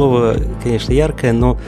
[0.00, 1.58] слово, конечно, яркое, но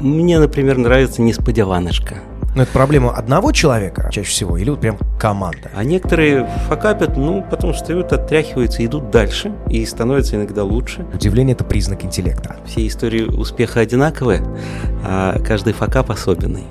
[0.00, 2.14] мне, например, нравится несподеванышка.
[2.56, 5.70] Но это проблема одного человека чаще всего или вот прям команда?
[5.76, 11.04] А некоторые факапят, ну, потом встают, отряхиваются, идут дальше и становятся иногда лучше.
[11.12, 12.56] Удивление– это признак интеллекта.
[12.64, 14.42] Все истории успеха одинаковые,
[15.04, 16.64] а каждый факап особенный.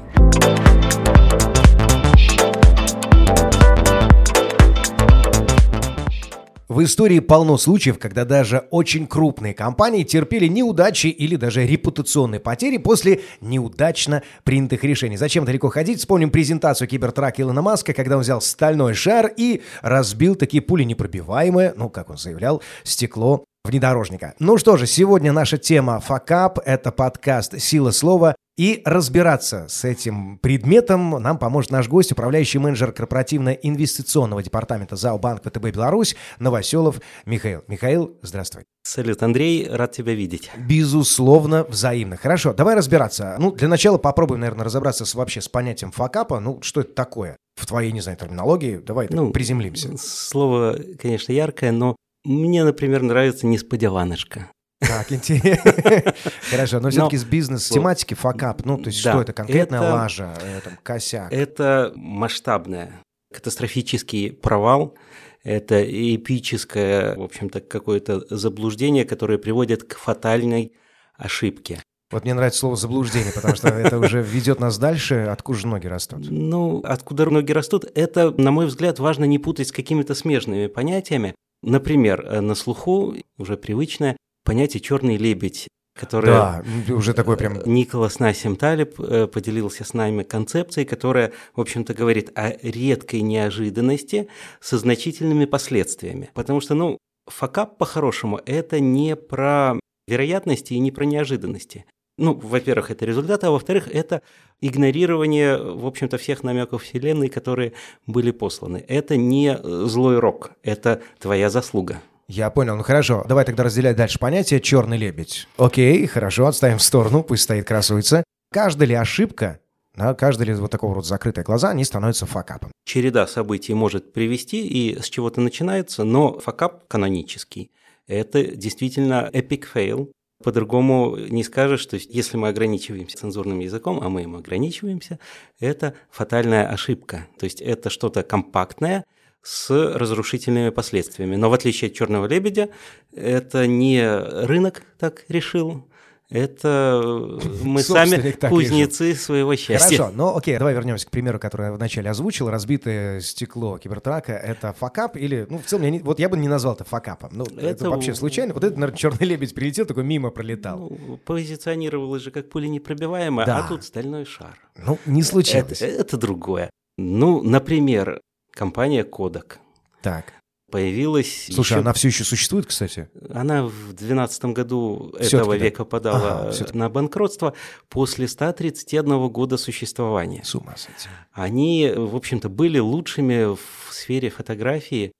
[6.71, 12.77] В истории полно случаев, когда даже очень крупные компании терпели неудачи или даже репутационные потери
[12.77, 15.17] после неудачно принятых решений.
[15.17, 15.99] Зачем далеко ходить?
[15.99, 21.73] Вспомним презентацию кибертрака Илона Маска, когда он взял стальной шар и разбил такие пули непробиваемые,
[21.75, 24.33] ну, как он заявлял, стекло внедорожника.
[24.39, 28.33] Ну что же, сегодня наша тема «Факап»— это подкаст «Сила слова».
[28.57, 35.43] И разбираться с этим предметом нам поможет наш гость, управляющий менеджер корпоративно-инвестиционного департамента ЗАО Банк
[35.43, 37.63] ВТБ Беларусь Новоселов Михаил.
[37.67, 38.65] Михаил, здравствуй.
[38.83, 40.51] Салют, Андрей, рад тебя видеть.
[40.57, 42.17] Безусловно, взаимно.
[42.17, 43.37] Хорошо, давай разбираться.
[43.39, 46.39] Ну, для начала попробуем, наверное, разобраться с, вообще с понятием факапа.
[46.39, 47.37] Ну, что это такое?
[47.55, 48.77] В твоей, не знаю, терминологии.
[48.77, 49.95] Давай ну, приземлимся.
[49.97, 54.49] Слово, конечно, яркое, но мне, например, нравится несподеванышка.
[54.81, 56.13] Так, интересно.
[56.49, 61.31] Хорошо, но все-таки с бизнес-тематики факап, ну, то есть что это, конкретная лажа, э, косяк?
[61.31, 62.99] Это масштабная,
[63.31, 64.97] катастрофический провал,
[65.43, 70.73] это эпическое, в общем-то, какое-то заблуждение, которое приводит к фатальной
[71.15, 71.81] ошибке.
[72.11, 75.27] Вот мне нравится слово заблуждение, потому что это уже ведет нас дальше.
[75.31, 76.29] Откуда же ноги растут?
[76.29, 81.35] Ну, откуда ноги растут, это, на мой взгляд, важно не путать с какими-то смежными понятиями.
[81.63, 87.61] Например, э, на слуху уже привычное понятие «черный лебедь», которое да, уже такой прям...
[87.65, 94.27] Николас Насим Талиб э, поделился с нами концепцией, которая, в общем-то, говорит о редкой неожиданности
[94.59, 96.29] со значительными последствиями.
[96.33, 96.97] Потому что, ну,
[97.27, 101.85] факап по-хорошему– это не про вероятности и не про неожиданности.
[102.17, 104.21] Ну, во-первых, это результат, а во-вторых, это
[104.59, 107.73] игнорирование, в общем-то, всех намеков Вселенной, которые
[108.05, 108.83] были посланы.
[108.87, 112.01] Это не злой рок, это твоя заслуга.
[112.33, 113.25] Я понял, ну хорошо.
[113.27, 115.49] Давай тогда разделять дальше понятие «черный лебедь».
[115.57, 118.23] Окей, хорошо, отставим в сторону, пусть стоит, красуется.
[118.53, 119.59] Каждая ли ошибка,
[119.95, 122.71] да, каждая ли вот такого вот закрытые глаза, они становятся факапом?
[122.85, 127.69] Череда событий может привести, и с чего-то начинается, но факап канонический.
[128.07, 134.23] Это действительно epic fail, по-другому не скажешь, что если мы ограничиваемся цензурным языком, а мы
[134.23, 135.19] им ограничиваемся,
[135.59, 137.27] это фатальная ошибка.
[137.37, 139.03] То есть это что-то компактное,
[139.41, 141.35] с разрушительными последствиями.
[141.35, 142.69] Но в отличие от черного лебедя,
[143.13, 144.05] это не
[144.45, 145.87] рынок так решил,
[146.31, 147.01] это
[147.63, 149.21] мы сами кузнецы решил.
[149.21, 149.97] своего счастья.
[149.97, 152.49] Хорошо, ну окей, давай вернемся к примеру, который я вначале озвучил.
[152.49, 156.47] Разбитое стекло кибертрака— это факап или, ну, в целом, я не, вот я бы не
[156.47, 157.31] назвал это факапом.
[157.33, 158.53] Ну, это, это вообще случайно.
[158.53, 160.79] Вот это, наверное, черный лебедь прилетел, такой мимо пролетал.
[160.79, 163.57] Ну, позиционировалось же как пуля непробиваемая, да.
[163.59, 164.57] а тут стальной шар.
[164.77, 165.81] Ну, не случилось.
[165.81, 166.69] Это, это другое.
[166.97, 169.57] Ну, например, компания Kodak.
[170.01, 170.33] Так.
[170.71, 171.47] Появилась.
[171.51, 171.79] Слушай, еще...
[171.81, 173.09] она все еще существует, кстати?
[173.29, 175.65] Она в 2012 году Все-таки этого да.
[175.65, 177.53] века подала ага, на банкротство
[177.89, 180.43] после 131 года существования.
[180.45, 181.09] С ума сойти.
[181.33, 185.11] Они, в общем-то, были лучшими в сфере фотографии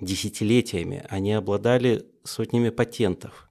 [0.00, 1.04] десятилетиями.
[1.10, 3.50] Они обладали сотнями патентов.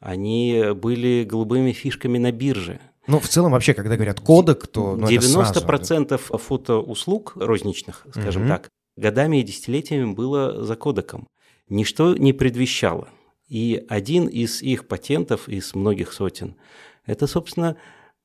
[0.00, 2.80] Они были голубыми фишками на бирже.
[3.06, 4.96] Ну, в целом, вообще, когда говорят кодек, то...
[4.96, 6.38] Ну, 90% сразу...
[6.38, 8.48] фотоуслуг розничных, скажем mm-hmm.
[8.48, 11.26] так, годами и десятилетиями было за кодеком.
[11.68, 13.08] Ничто не предвещало.
[13.48, 16.56] И один из их патентов, из многих сотен,
[17.04, 17.76] это, собственно,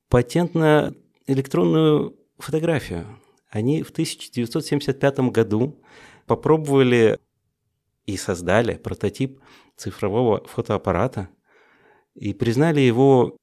[0.08, 0.94] патент на
[1.26, 3.06] электронную фотографию.
[3.50, 5.82] Они в 1975 году
[6.26, 7.18] попробовали
[8.06, 9.40] и создали прототип
[9.76, 11.28] цифрового фотоаппарата
[12.14, 13.36] и признали его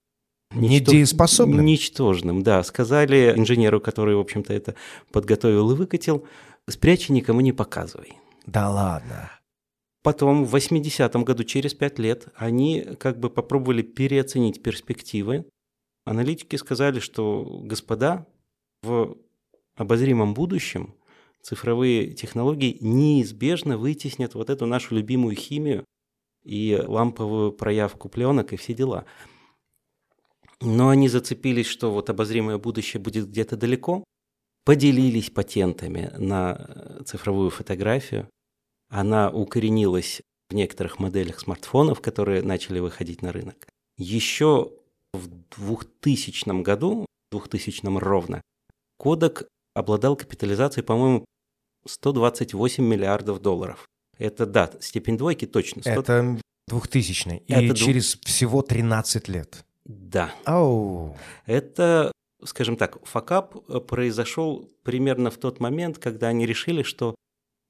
[0.56, 1.66] Недееспособным?
[1.66, 2.64] Ничтожным, да.
[2.64, 4.76] Сказали инженеру, который, в общем-то, это
[5.12, 6.26] подготовил и выкатил,
[6.70, 8.14] спрячь никому не показывай.
[8.46, 9.32] Да ладно.
[10.04, 15.46] Потом, в 80-м году, через пять лет, они как бы попробовали переоценить перспективы.
[16.06, 18.28] Аналитики сказали, что, господа,
[18.84, 19.18] в
[19.76, 20.94] обозримом будущем
[21.42, 25.86] цифровые технологии неизбежно вытеснят вот эту нашу любимую химию
[26.44, 29.06] и ламповую проявку пленок и все дела.
[30.62, 34.04] Но они зацепились, что вот обозримое будущее будет где-то далеко,
[34.64, 38.30] поделились патентами на цифровую фотографию.
[38.90, 43.68] Она укоренилась в некоторых моделях смартфонов, которые начали выходить на рынок.
[43.98, 44.72] Еще
[45.14, 48.42] в 2000 году, 2000 ровно,
[48.98, 51.26] Кодек обладал капитализацией, по-моему,
[51.88, 53.88] 128 миллиардов долларов.
[54.18, 55.82] Это, да, степень двойки точно.
[55.82, 55.92] 100...
[55.92, 59.65] Это 2000 И Это через всего 13 лет.
[59.86, 60.34] Да.
[60.46, 61.16] Оу.
[61.46, 62.12] Это,
[62.44, 67.16] скажем так, факап э, произошел примерно в тот момент, когда они решили, что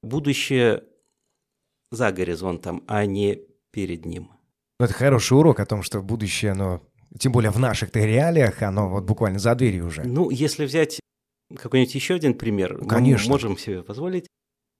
[0.02, 0.84] будущее
[1.90, 3.40] за горизонтом, а не
[3.70, 4.30] перед ним.
[4.78, 6.82] Ну, Это хороший урок о том, что будущее, оно,
[7.18, 10.04] тем более в наших-то реалиях, оно вот буквально за дверью уже.
[10.04, 11.00] Ну, если взять
[11.54, 13.30] какой-нибудь еще один пример, мы Конечно.
[13.30, 14.26] можем себе позволить.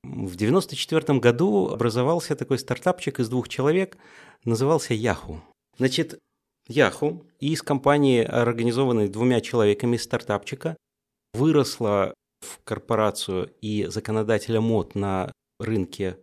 [0.03, 3.97] В 94 году образовался такой стартапчик из двух человек,
[4.45, 5.41] назывался Yahoo.
[5.79, 6.19] Значит,
[6.69, 10.77] Yahoo из компании, организованной двумя человеками стартапчика,
[11.35, 16.19] выросла в корпорацию и законодателя мод на рынке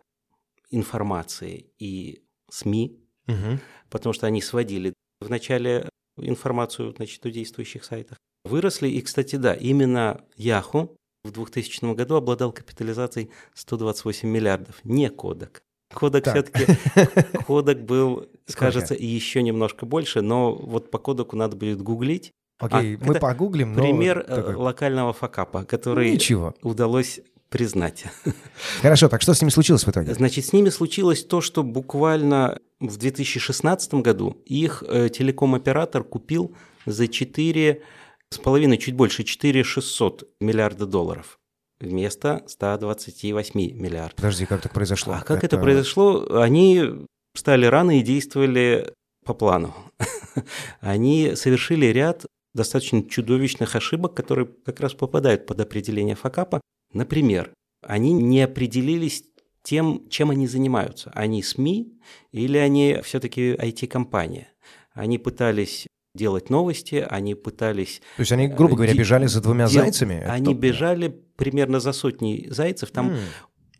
[0.69, 3.59] информации и СМИ, Мгм.
[3.89, 8.17] потому что они сводили вначале информацию значит, о действующих сайтах.
[8.43, 15.61] Выросли, и, кстати, да, именно Yahoo в 2000 году обладал капитализацией 128 миллиардов, не Кодек.
[15.93, 16.33] Кодек Так.
[16.35, 18.59] все-таки, Кодек был, Сколько?
[18.65, 22.31] кажется, и еще немножко больше, но вот по Кодеку надо будет гуглить.
[22.59, 23.81] Окей, А, мы это погуглим, но...
[23.81, 26.53] Пример э, такой- локального факапа, который Ничего.
[26.61, 27.19] удалось
[27.49, 28.05] признать.
[28.81, 30.13] Хорошо, так что с ними случилось в итоге?
[30.13, 36.55] Значит, с ними случилось то, что буквально в 2016 году их э, телеком-оператор купил
[36.85, 37.81] за 4
[38.29, 41.39] с половиной, чуть больше, 4 600 миллиарда долларов
[41.79, 44.15] вместо 128 миллиардов.
[44.15, 45.13] Подожди, как так произошло?
[45.13, 46.25] А как это произошло?
[46.41, 46.83] Они
[47.33, 48.93] встали рано и действовали
[49.25, 49.73] по плану.
[50.81, 56.61] Они совершили ряд достаточно чудовищных ошибок, которые как раз попадают под определение факапа.
[56.93, 57.51] Например,
[57.81, 59.23] они не определились
[59.63, 61.11] тем, чем они занимаются.
[61.15, 61.93] Они СМИ
[62.31, 64.49] или они все-таки IT-компания.
[64.93, 69.67] Они пытались делать новости, они пытались То есть они, грубо говоря, Ди- бежали за двумя
[69.67, 70.21] дел- зайцами?
[70.21, 72.91] Они бежали примерно за сотней зайцев.
[72.91, 73.17] Там М.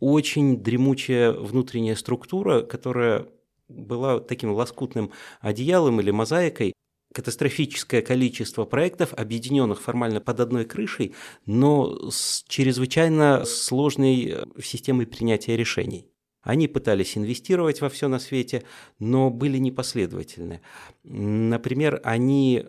[0.00, 3.26] очень дремучая внутренняя структура, которая
[3.68, 6.72] была таким лоскутным одеялом или мозаикой.
[7.12, 11.14] Катастрофическое количество проектов, объединенных формально под одной крышей,
[11.46, 16.10] но с чрезвычайно сложной э, системой принятия решений.
[16.42, 18.64] Они пытались инвестировать во все на свете,
[18.98, 20.60] но были непоследовательны.
[21.04, 22.66] Например, они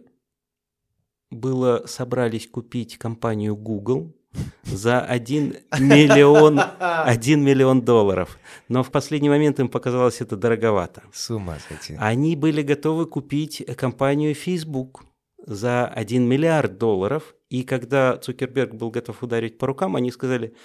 [1.29, 4.15] было собрались купить компанию Google
[4.63, 8.37] за 1 миллион, 1 миллион долларов.
[8.69, 11.03] Но в последний момент им показалось это дороговато.
[11.13, 11.95] С ума сойти.
[11.99, 15.03] Они были готовы купить компанию Facebook
[15.45, 17.35] за 1 миллиард долларов.
[17.49, 20.55] И когда Цукерберг был готов ударить по рукам, они сказали,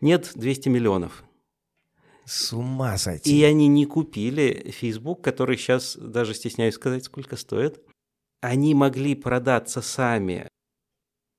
[0.00, 1.24] нет, 200 миллионов.
[2.24, 3.38] С ума сойти.
[3.38, 7.80] И они не купили Facebook, который сейчас, даже стесняюсь сказать, сколько стоит.
[8.40, 10.48] Они могли продаться сами.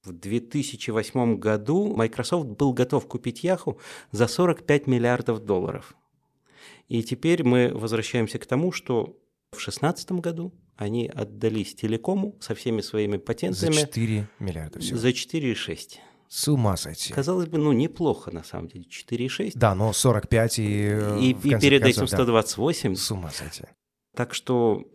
[0.07, 3.77] В 2008 году Microsoft был готов купить Yahoo
[4.12, 5.95] за 45 миллиардов долларов.
[6.88, 9.18] И теперь мы возвращаемся к тому, что
[9.51, 14.98] в 2016 году они отдались телекому со всеми своими За патентами 4 миллиарда всего.
[14.98, 15.98] за 4,6.
[16.30, 17.12] С ума сойти.
[17.13, 19.51] Казалось бы, ну неплохо на самом деле, 4,6.
[19.56, 20.63] Да, но 45 и...
[20.63, 22.24] э, И, в и перед концов, этим да.
[22.24, 22.95] 128.
[22.95, 23.63] С ума сойти.
[24.15, 24.86] Так что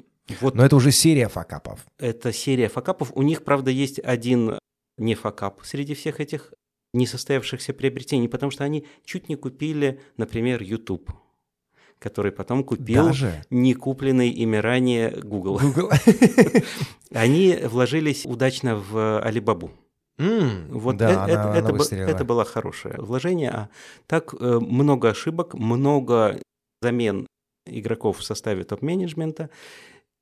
[0.40, 1.84] вот Но это уже серия факапов.
[1.98, 3.12] это серия факапов.
[3.14, 4.58] У них, правда, есть один
[4.98, 6.52] не факап среди всех этих
[6.94, 11.10] несостоявшихся приобретений, потому что они чуть не купили, например, YouTube,
[11.98, 13.42] который потом купил Даже?
[13.50, 15.58] не купленный ими ранее Google.
[15.58, 15.90] Google.
[17.10, 19.70] Они вложились удачно в Алибабу.
[20.18, 22.08] М, Вот да, э- она- это, она это, бы- выстрелила.
[22.08, 23.50] это было хорошее вложение.
[23.50, 23.68] А
[24.06, 26.38] так э, много ошибок, много
[26.82, 27.26] замен
[27.66, 29.48] игроков в составе топ-менеджмента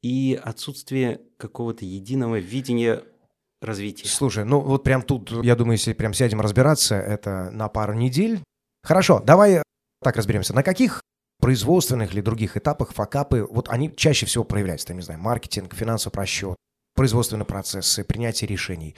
[0.02, 3.02] и отсутствие какого-то единого видения
[3.60, 4.08] развития.
[4.08, 8.40] Слушай, ну вот прям тут, я думаю, если прям сядем разбираться, это на пару недель.
[8.82, 9.62] Хорошо, давай
[10.02, 10.54] так разберемся.
[10.54, 11.02] На каких
[11.40, 16.12] производственных или других этапах факапы, вот они чаще всего проявляются, там, не знаю, маркетинг, финансовый
[16.12, 16.56] просчет,
[16.94, 18.94] производственные процессы, принятие решений.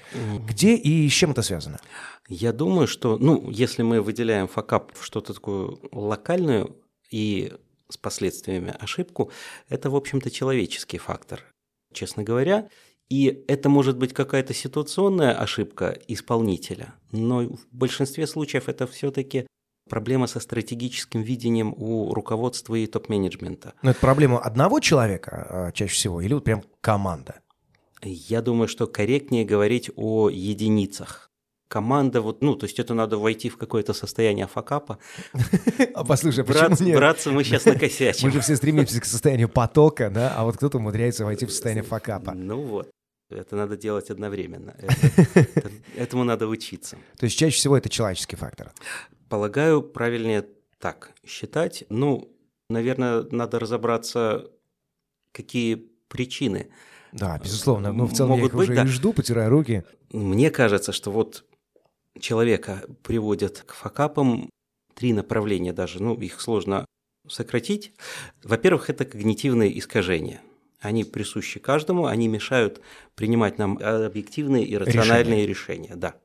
[0.46, 1.80] Где и с чем это связано?
[2.28, 6.76] Я думаю, что, ну, если мы выделяем факап в что-то такую локальную
[7.10, 7.52] и
[7.88, 9.30] с последствиями ошибку,
[9.68, 11.44] это, в общем-то, человеческий фактор,
[11.92, 12.68] честно говоря.
[13.10, 19.46] И это может быть какая-то ситуационная ошибка исполнителя, но в большинстве случаев это все-таки
[19.88, 23.74] проблема со стратегическим видением у руководства и топ-менеджмента.
[23.82, 27.40] Ну, это проблема одного человека э, чаще всего или вот прям команда?
[28.02, 31.31] Я думаю, что корректнее говорить о единицах.
[31.72, 34.98] Команда, вот, ну, то есть это надо войти в какое-то состояние факапа.
[35.94, 36.96] А послушай, Брат- почему нет?
[36.98, 38.28] браться мы сейчас накосячим.
[38.28, 41.82] Мы же все стремимся к состоянию потока, да, а вот кто-то умудряется войти в состояние
[41.82, 42.32] факапа.
[42.34, 42.90] Ну вот,
[43.30, 44.74] это надо делать одновременно.
[44.78, 46.98] Это- это- Этому надо учиться.
[47.18, 48.70] То есть чаще всего это человеческий фактор.
[49.30, 50.44] Полагаю, правильнее
[50.78, 51.84] так считать.
[51.88, 52.28] Ну,
[52.68, 54.50] наверное, надо разобраться
[55.32, 55.76] какие
[56.08, 56.68] причины.
[57.12, 57.92] Да, безусловно.
[57.94, 58.84] Ну, в целом могут я их быть, уже да.
[58.84, 59.84] и жду, потирая руки.
[60.12, 61.44] Мне кажется, что вот
[62.20, 64.50] человека приводят к факапам
[64.94, 66.84] три направления даже, ну, их сложно
[67.28, 67.92] сократить.
[68.42, 70.42] Во-первых, это когнитивные искажения.
[70.80, 72.80] Они присущи каждому, они мешают
[73.14, 75.88] принимать нам объективные и рациональные решения.
[75.88, 76.16] решения да.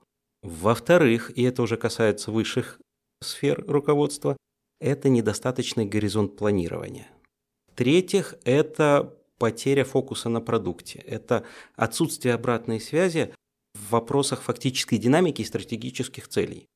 [0.42, 2.80] Во-вторых, и это уже касается высших
[3.22, 4.38] сфер руководства,
[4.80, 7.08] это недостаточный горизонт планирования.
[7.72, 11.00] В-третьих, это потеря фокуса на продукте.
[11.00, 11.44] Это
[11.76, 13.34] отсутствие обратной связи
[13.88, 16.68] в вопросах фактической динамики и стратегических целей.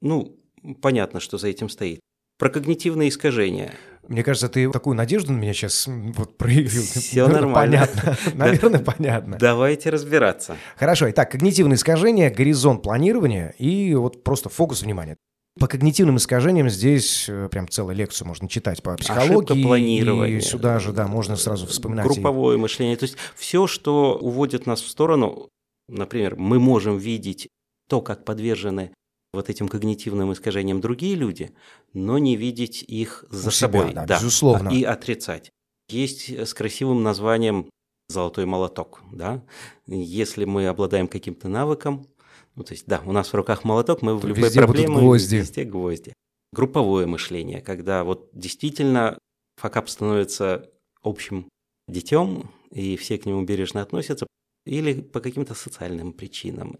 [0.00, 0.36] Ну,
[0.80, 2.00] понятно, что за этим стоит.
[2.38, 3.74] Про когнитивные искажения.
[4.06, 6.82] Мне кажется, ты такую надежду на меня сейчас вот проявил.
[6.82, 7.88] Все нормально.
[7.88, 8.18] Понятно.
[8.34, 9.36] Наверное, понятно.
[9.38, 10.56] Давайте разбираться.
[10.76, 11.10] Хорошо.
[11.10, 15.16] Итак, когнитивные искажения, горизонт планирования и вот просто фокус внимания.
[15.58, 19.34] По когнитивным искажениям здесь э, прям целую лекцию можно читать по психологии.
[19.34, 20.38] Ошибка планирования.
[20.38, 22.06] И сюда же, да, можно сразу вспоминать.
[22.06, 22.60] Групповое и...
[22.60, 22.96] мышление.
[22.96, 25.48] То есть все, что уводит нас в сторону,
[25.88, 27.48] например, мы можем видеть
[27.88, 28.92] то, как подвержены
[29.32, 31.52] вот этим когнитивным искажениям другие люди,
[31.92, 33.92] но не видеть их за У себя, собой.
[33.92, 34.70] Да, безусловно.
[34.70, 35.50] И отрицать.
[35.88, 37.68] Есть с красивым названием
[38.08, 39.02] «золотой молоток».
[39.12, 39.42] Да?
[39.86, 42.06] Если мы обладаем каким-то навыком,
[42.54, 45.02] ну, то есть, да, у нас в руках молоток, мы в любой везде проблеме будут
[45.02, 45.36] гвозди.
[45.36, 46.12] везде гвозди.
[46.52, 49.18] Групповое мышление, когда вот действительно
[49.56, 50.70] факап становится
[51.02, 51.48] общим
[51.86, 54.26] детем, и все к нему бережно относятся,
[54.64, 56.78] или по каким-то социальным причинам.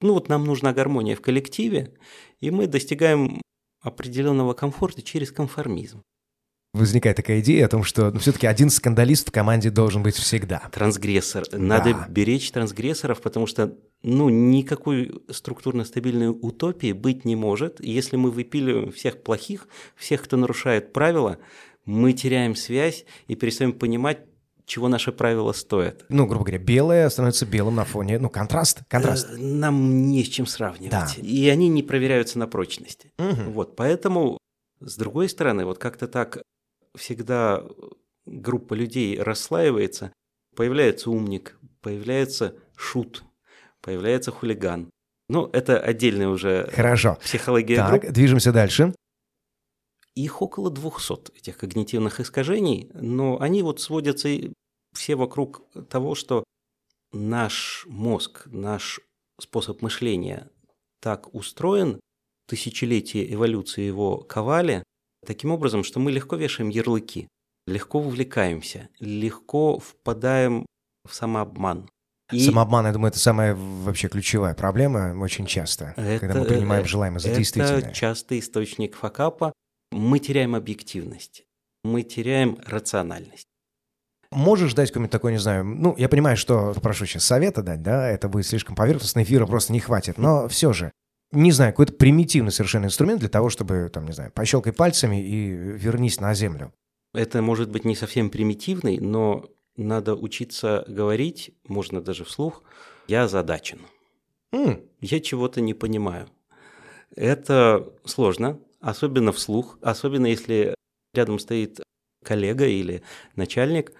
[0.00, 1.94] Ну вот нам нужна гармония в коллективе,
[2.40, 3.40] и мы достигаем
[3.80, 6.02] определенного комфорта через конформизм.
[6.74, 10.68] Возникает такая идея о том, что ну, все-таки один скандалист в команде должен быть всегда.
[10.70, 11.44] Трансгрессор.
[11.52, 17.82] Надо беречь трансгрессоров, потому что ну, никакой структурно стабильной утопии быть не может.
[17.82, 21.38] Если мы выпиливаем всех плохих, всех, кто нарушает правила,
[21.86, 24.18] мы теряем связь и перестаем понимать,
[24.66, 26.04] чего наши правила стоят.
[26.08, 29.30] Ну, грубо говоря, белое становится белым на фоне, ну, контраст, контраст.
[29.30, 30.90] Э, нам не с чем сравнивать.
[30.90, 31.08] Да.
[31.16, 33.06] И они не проверяются на прочность.
[33.18, 33.50] Угу.
[33.52, 34.38] Вот, поэтому,
[34.80, 36.42] с другой стороны, вот как-то так
[36.96, 37.62] всегда
[38.26, 40.12] группа людей расслаивается,
[40.56, 43.22] появляется умник, появляется шут,
[43.80, 44.90] появляется хулиган.
[45.28, 47.18] Ну, это отдельная уже Хорошо.
[47.22, 48.12] психология так, групп.
[48.12, 48.94] движемся дальше.
[50.16, 54.28] Их около 200, этих когнитивных искажений, но они вот сводятся
[54.94, 56.42] все вокруг того, что
[57.12, 59.00] наш мозг, наш
[59.40, 60.50] способ мышления
[61.00, 62.00] так устроен,
[62.48, 64.82] тысячелетия эволюции его ковали,
[65.24, 67.28] таким образом, что мы легко вешаем ярлыки,
[67.66, 70.64] легко увлекаемся, легко впадаем
[71.06, 71.88] в самообман.
[72.32, 76.84] И Самообман, я думаю, это самая вообще ключевая проблема очень часто, это, когда мы принимаем
[76.84, 77.78] желаемое за это действительное.
[77.78, 79.52] Это частый источник факапа.
[79.92, 81.46] Мы теряем объективность,
[81.84, 83.48] мы теряем рациональность.
[84.30, 88.08] Можешь дать какой-нибудь такой, не знаю, ну, я понимаю, что, прошу сейчас совета дать, да,
[88.10, 90.92] это будет слишком поверхностно, эфира просто не хватит, но все же,
[91.32, 95.50] не знаю, какой-то примитивный совершенно инструмент для того, чтобы, там, не знаю, пощелкай пальцами и
[95.50, 96.72] вернись на землю.
[97.14, 102.62] Это может быть не совсем примитивный, но надо учиться говорить, можно даже вслух,
[103.08, 103.80] я озадачен.
[104.52, 104.86] Mm.
[105.00, 106.28] Я чего-то не понимаю.
[107.14, 110.74] Это сложно, особенно вслух, особенно если
[111.12, 111.80] рядом стоит
[112.24, 113.02] коллега или
[113.34, 113.92] начальник,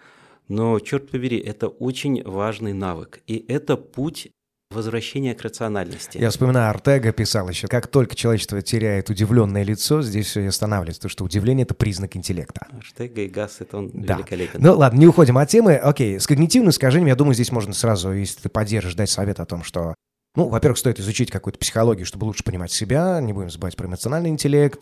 [0.48, 4.30] но, черт побери, это очень важный навык, и это путь
[4.70, 6.18] возвращения к рациональности.
[6.18, 11.00] Я вспоминаю, Артега писал еще, как только человечество теряет удивленное лицо, здесь все и останавливается,
[11.00, 12.68] потому что удивление— это признак интеллекта.
[12.70, 14.14] Артега и Гасс— это он да.
[14.14, 14.60] великолепен.
[14.60, 15.74] Ну ладно, не уходим от темы.
[15.74, 19.46] Окей, с когнитивным искажением, я думаю, здесь можно сразу, если ты поддержишь, дать совет о
[19.46, 19.94] том, что
[20.36, 24.30] ну, во-первых, стоит изучить какую-то психологию, чтобы лучше понимать себя, не будем забывать про эмоциональный
[24.30, 24.80] интеллект.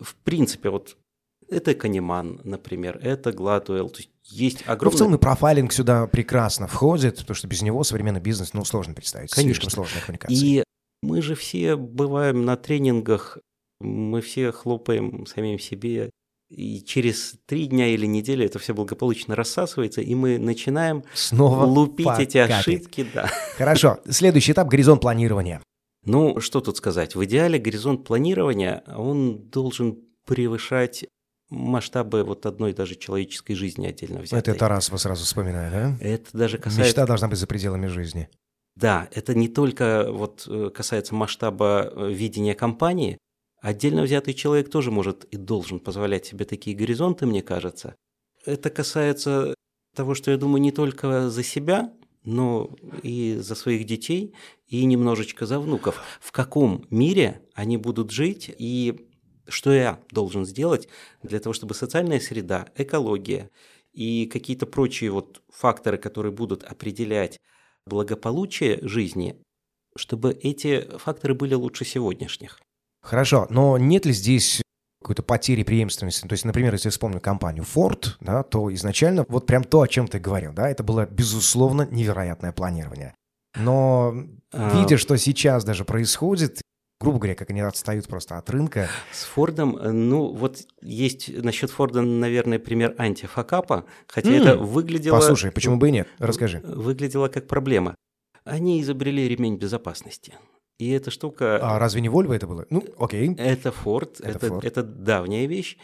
[0.00, 0.96] В принципе, вот
[1.48, 4.84] это Канеман, например, это Гладуэлл, то есть есть огромное...
[4.84, 8.64] Ну, в целом и профайлинг сюда прекрасно входит, потому что без него современный бизнес, ну,
[8.64, 9.30] сложно представить.
[9.30, 9.54] Конечно.
[9.54, 10.36] Слишком сложная коммуникация.
[10.36, 10.64] И
[11.02, 13.38] мы же все бываем на тренингах,
[13.80, 16.10] мы все хлопаем самим себе,
[16.50, 22.06] и через три дня или неделю это все благополучно рассасывается, и мы начинаем Снова лупить
[22.06, 22.28] покатит.
[22.28, 23.06] эти ошибки.
[23.12, 23.30] Да.
[23.56, 25.62] Хорошо, следующий этап– горизонт планирования.
[26.04, 27.14] Ну, что тут сказать?
[27.14, 31.04] В идеале горизонт планирования, он должен превышать
[31.50, 34.38] масштабы вот одной даже человеческой жизни отдельно взятой.
[34.38, 36.04] Это Тарасова сразу вспоминаю, да?
[36.04, 36.88] Это даже касается...
[36.88, 38.28] Мечта должна быть за пределами жизни.
[38.76, 43.18] Да, это не только вот э, касается масштаба э, видения компании,
[43.60, 47.96] Отдельно взятый человек тоже может и должен позволять себе такие горизонты, мне кажется.
[48.44, 49.54] Это касается
[49.94, 51.92] того, что я думаю не только за себя,
[52.24, 52.70] но
[53.02, 54.34] и за своих детей,
[54.66, 56.00] и немножечко за внуков.
[56.20, 59.08] В каком мире они будут жить и
[59.48, 60.88] что я должен сделать
[61.22, 63.50] для того, чтобы социальная среда, экология
[63.92, 67.40] и какие-то прочие вот факторы, которые будут определять
[67.86, 69.40] благополучие жизни,
[69.96, 72.60] чтобы эти факторы были лучше сегодняшних.
[73.02, 74.62] Хорошо, но нет ли здесь
[75.00, 76.26] какой-то потери преемственности.
[76.26, 79.88] То есть, например, если я вспомню компанию Ford, да, то изначально вот прям то, о
[79.88, 83.14] чем ты говорил, да, это было, безусловно, невероятное планирование.
[83.56, 84.14] Но
[84.52, 84.78] а...
[84.78, 86.60] видя, что сейчас даже происходит,
[87.00, 88.88] грубо говоря, как они отстают просто от рынка.
[89.12, 94.40] С Фордом, э, ну вот есть насчет Форда, наверное, пример антифакапа, хотя mm.
[94.42, 95.16] это выглядело...
[95.16, 96.08] Послушай, почему бы и нет?
[96.18, 96.60] Расскажи.
[96.64, 97.94] Выглядело как проблема.
[98.44, 100.34] Они изобрели ремень безопасности.
[100.78, 101.58] И эта штука...
[101.60, 102.64] А разве не Volvo это было?
[102.70, 103.34] Ну, окей.
[103.36, 104.60] Это Ford, это, это, Ford.
[104.64, 105.76] это давняя вещь.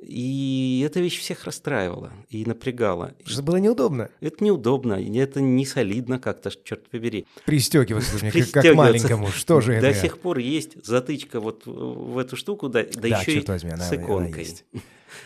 [0.00, 3.14] И эта вещь всех расстраивала и напрягала.
[3.24, 4.10] Что было неудобно.
[4.20, 7.26] Это неудобно, это не солидно как-то, черт побери.
[7.46, 9.88] Пристегиваться мне как маленькому, что же это?
[9.88, 13.70] До сих пор есть затычка вот в эту штуку, да, да, да еще и возьми,
[13.70, 14.48] она, с иконкой.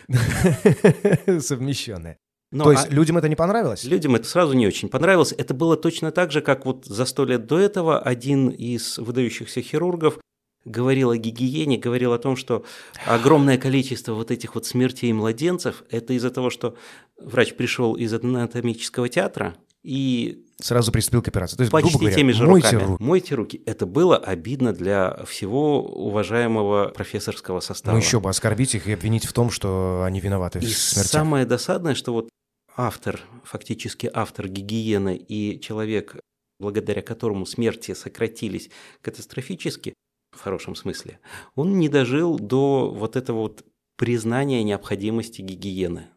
[1.41, 2.19] Совмещенная.
[2.51, 3.83] Но, То есть а людям это не понравилось?
[3.83, 5.33] Людям это сразу не очень понравилось.
[5.37, 9.61] Это было точно так же, как вот за сто лет до этого один из выдающихся
[9.61, 10.19] хирургов
[10.65, 12.65] говорил о гигиене, говорил о том, что
[13.05, 16.75] огромное количество вот этих вот смертей младенцев– это из-за того, что
[17.17, 21.57] врач пришел из анатомического театра и сразу приступил к операции.
[21.57, 22.89] То есть, почти говоря, теми же мойте руками.
[22.91, 23.03] Руки.
[23.03, 23.61] Мойте руки.
[23.65, 27.95] Это было обидно для всего уважаемого профессорского состава.
[27.95, 31.07] Ну еще бы оскорбить их и обвинить в том, что они виноваты и в смерти.
[31.07, 32.29] Самое досадное, что вот
[32.75, 36.17] автор, фактически автор гигиены и человек,
[36.59, 38.69] благодаря которому смерти сократились
[39.01, 39.93] катастрофически,
[40.31, 41.19] в хорошем смысле,
[41.55, 43.65] он не дожил до вот этого вот
[43.97, 46.07] признания необходимости гигиены.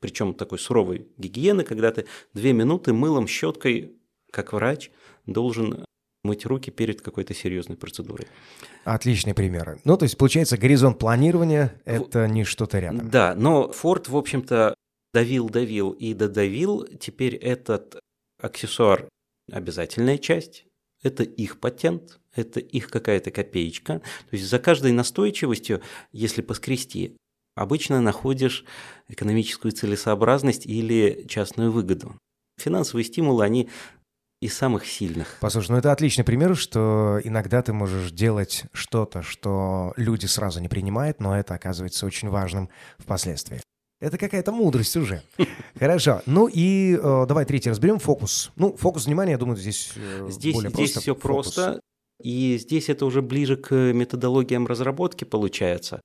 [0.00, 3.92] Причем такой суровой гигиены, когда ты две минуты мылом, щеткой,
[4.32, 4.90] как врач,
[5.26, 5.84] должен
[6.22, 8.26] мыть руки перед какой-то серьезной процедурой.
[8.84, 9.80] Отличные примеры.
[9.84, 13.08] Ну, то есть, получается, горизонт планирования– это не что-то рядом.
[13.10, 14.74] Да, но Форд, в общем-то,
[15.14, 17.98] давил-давил и додавил, теперь этот
[18.40, 19.08] аксессуар
[19.50, 20.64] обязательная часть,
[21.02, 24.00] это их патент, это их какая-то копеечка.
[24.00, 25.82] То есть за каждой настойчивостью,
[26.12, 27.16] если поскрести,
[27.60, 28.64] обычно находишь
[29.08, 32.14] экономическую целесообразность или частную выгоду.
[32.58, 33.68] Финансовые стимулы, они
[34.40, 35.36] из самых сильных.
[35.40, 40.68] Послушай, ну это отличный пример, что иногда ты можешь делать что-то, что люди сразу не
[40.68, 43.60] принимают, но это оказывается очень важным впоследствии.
[44.00, 45.22] Это какая-то мудрость уже.
[45.78, 46.22] Хорошо.
[46.24, 48.50] Ну и э, давай третий разберем фокус.
[48.56, 51.00] Ну, фокус внимания, я думаю, здесь, э, здесь более здесь просто.
[51.00, 51.54] все фокус.
[51.54, 51.80] просто.
[52.22, 56.00] И здесь это уже ближе к методологиям разработки получается.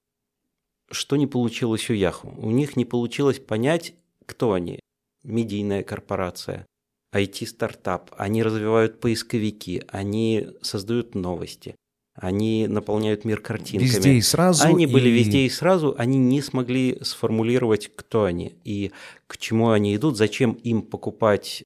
[0.92, 2.34] Что не получилось у Яху?
[2.38, 3.96] У них не получилось понять,
[4.26, 4.80] кто они.
[5.24, 6.66] Медийная корпорация,
[7.14, 8.12] IT-стартап.
[8.18, 11.76] Они развивают поисковики, они создают новости.
[12.16, 13.90] Они наполняют мир картинками.
[13.90, 14.64] Везде и сразу.
[14.66, 14.88] Они и...
[14.88, 15.96] были везде и сразу.
[15.98, 18.92] Они не смогли сформулировать, кто они и
[19.28, 21.64] к чему они идут, зачем им покупать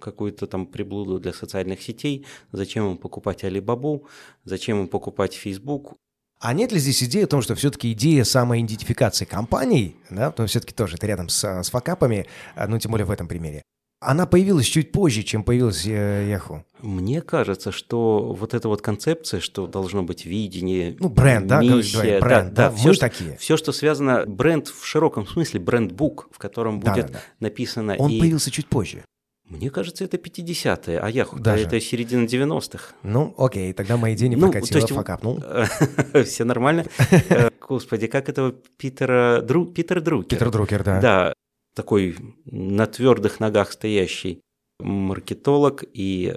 [0.00, 4.06] какую-то там приблуду для социальных сетей, зачем им покупать Алибабу,
[4.44, 5.94] зачем им покупать Facebook.
[6.38, 10.74] А нет ли здесь идеи о том, что все-таки идея самоидентификации компаний, да, потому все-таки
[10.74, 13.62] тоже это рядом с, с факапами, а, ну тем более в этом примере,
[14.00, 16.62] она появилась чуть позже, чем появилась э, Yahoo.
[16.80, 22.20] Мне кажется, что вот эта вот концепция, что должно быть видение, ну бренд, да, миссия,
[22.20, 23.36] бренд, да, да, да, все, мы такие.
[23.38, 27.20] Все, что связано бренд в широком смысле, бренд-бук, в котором да, будет да, да.
[27.40, 27.96] написано.
[27.98, 28.20] Он и...
[28.20, 29.02] появился чуть позже.
[29.48, 31.66] Мне кажется, это 50-е, а Яху Даже.
[31.66, 32.94] это середина 90-х.
[33.04, 35.42] Ну, окей, тогда моя идея не ну, прокатила, то есть, факапнул.
[36.24, 36.84] Все нормально.
[37.28, 39.40] Э, господи, как этого Питера...
[39.42, 39.66] Дру...
[39.66, 40.28] Питер Друкер.
[40.28, 41.00] Питер Друкер, да.
[41.00, 41.32] Да,
[41.74, 44.40] такой на твердых ногах стоящий
[44.80, 46.34] маркетолог, и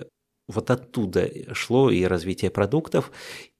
[0.47, 3.11] вот оттуда шло и развитие продуктов.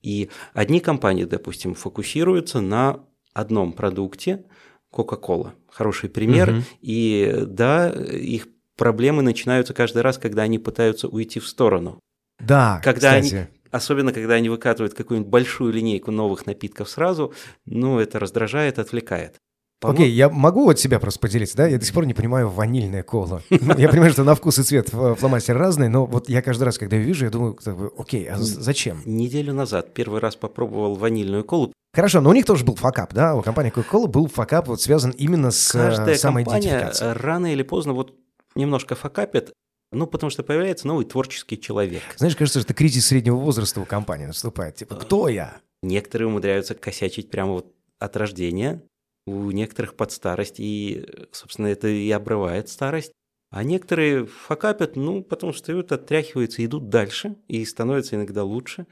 [0.01, 2.99] И одни компании, допустим, фокусируются на
[3.33, 4.45] одном продукте,
[4.93, 5.53] Coca-Cola.
[5.69, 6.51] Хороший пример.
[6.51, 6.63] Угу.
[6.81, 8.47] И да, их
[8.79, 11.99] проблемы начинаются каждый раз, когда они пытаются уйти в сторону.
[12.39, 13.35] Да, когда кстати.
[13.35, 17.33] они Особенно, когда они выкатывают какую-нибудь большую линейку новых напитков сразу,
[17.65, 19.35] ну, это раздражает, отвлекает.
[19.81, 21.67] Окей, okay, я могу от себя просто поделиться, да?
[21.67, 23.43] Я до сих пор не понимаю ванильная кола.
[23.49, 26.77] Ну, я понимаю, что на вкус и цвет фломастер разный, но вот я каждый раз,
[26.77, 27.57] когда ее вижу, я думаю,
[27.97, 29.01] окей, а зачем?
[29.05, 31.71] Неделю назад первый раз попробовал ванильную колу.
[31.93, 33.35] Хорошо, но у них тоже был факап, да?
[33.35, 37.11] У компании Coca-Cola был факап, вот связан именно с Каждая самоидентификацией.
[37.11, 38.15] компания рано или поздно вот
[38.59, 39.53] немножко факапит,
[39.91, 42.03] ну, потому что появляется новый творческий человек.
[42.17, 44.75] Знаешь, кажется, что кризис среднего возраста у компании наступает.
[44.75, 45.61] Типа, кто я?
[45.81, 48.83] Некоторые умудряются косячить прямо вот от рождения,
[49.25, 53.11] у некоторых под старость, и, собственно, это и обрывает старость.
[53.51, 58.85] А некоторые факапят, ну, потому что встают, оттряхиваются, идут дальше, и становятся иногда лучше.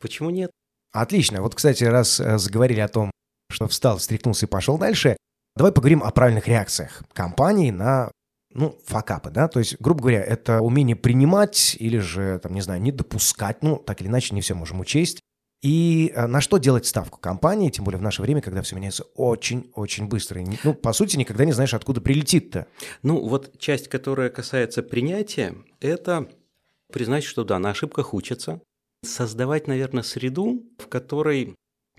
[0.00, 0.50] Почему нет?
[0.92, 1.40] Отлично.
[1.40, 3.10] Вот, кстати, раз э, заговорили о том,
[3.50, 5.16] что встал, встряхнулся и пошел дальше,
[5.56, 8.10] Давай поговорим о правильных реакциях компании на
[8.56, 12.80] ну, факапы, да, то есть, грубо говоря, это умение принимать или же, там, не знаю,
[12.80, 15.20] не допускать, ну, так или иначе, не все можем учесть.
[15.62, 19.04] И э, на что делать ставку компании, тем более в наше время, когда все меняется
[19.14, 20.40] очень-очень быстро.
[20.40, 22.66] И, ну, по сути, никогда не знаешь, откуда прилетит-то.
[23.02, 26.28] Ну, вот часть, которая касается принятия, это
[26.92, 28.60] признать, что да, на ошибках учатся,
[29.02, 31.54] создавать, наверное, среду, в которой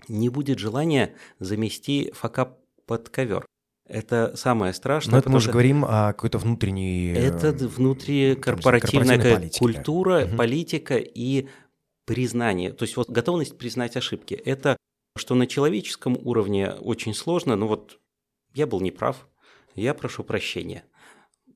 [0.08, 3.44] не будет желания замести факап под ковер.
[3.88, 5.12] Это самое страшное.
[5.12, 7.14] Но это мы уже говорим о какой-то внутренней...
[7.14, 10.36] Э, это внутрикорпоративная культура, угу.
[10.36, 11.48] политика и
[12.04, 12.72] признание.
[12.72, 14.34] То есть вот готовность признать ошибки.
[14.34, 14.76] Это
[15.16, 17.98] что на человеческом уровне очень сложно, но вот
[18.54, 19.26] я был неправ,
[19.74, 20.84] я прошу прощения.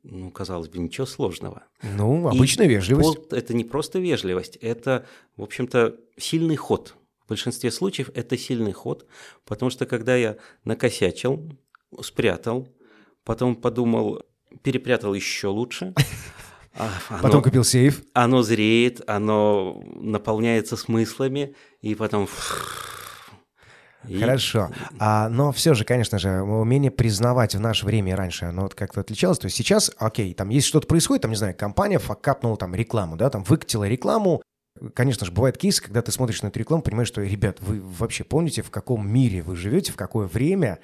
[0.02, 1.62] Ну, казалось бы, ничего сложного.
[1.82, 3.18] Ну, обычная и вежливость.
[3.30, 6.96] Это не просто вежливость, это, в общем-то, сильный ход.
[7.24, 9.06] В большинстве случаев это сильный ход,
[9.44, 11.56] потому что когда я накосячил,
[12.00, 12.68] спрятал,
[13.24, 14.22] потом подумал,
[14.62, 15.94] перепрятал еще лучше.
[16.74, 18.02] А, оно, потом купил сейф.
[18.14, 22.26] Оно зреет, оно наполняется смыслами, и потом...
[24.08, 24.18] И...
[24.18, 24.70] Хорошо.
[24.98, 28.74] А, но все же, конечно же, умение признавать в наше время и раньше, оно вот
[28.74, 29.38] как-то отличалось.
[29.38, 33.16] То есть сейчас, окей, там есть что-то происходит, там, не знаю, компания факапнула там рекламу,
[33.16, 34.42] да, там выкатила рекламу,
[34.94, 38.24] Конечно же, бывает кейс, когда ты смотришь на эту рекламу, понимаешь, что, ребят, вы вообще
[38.24, 40.78] помните, в каком мире вы живете, в какое время,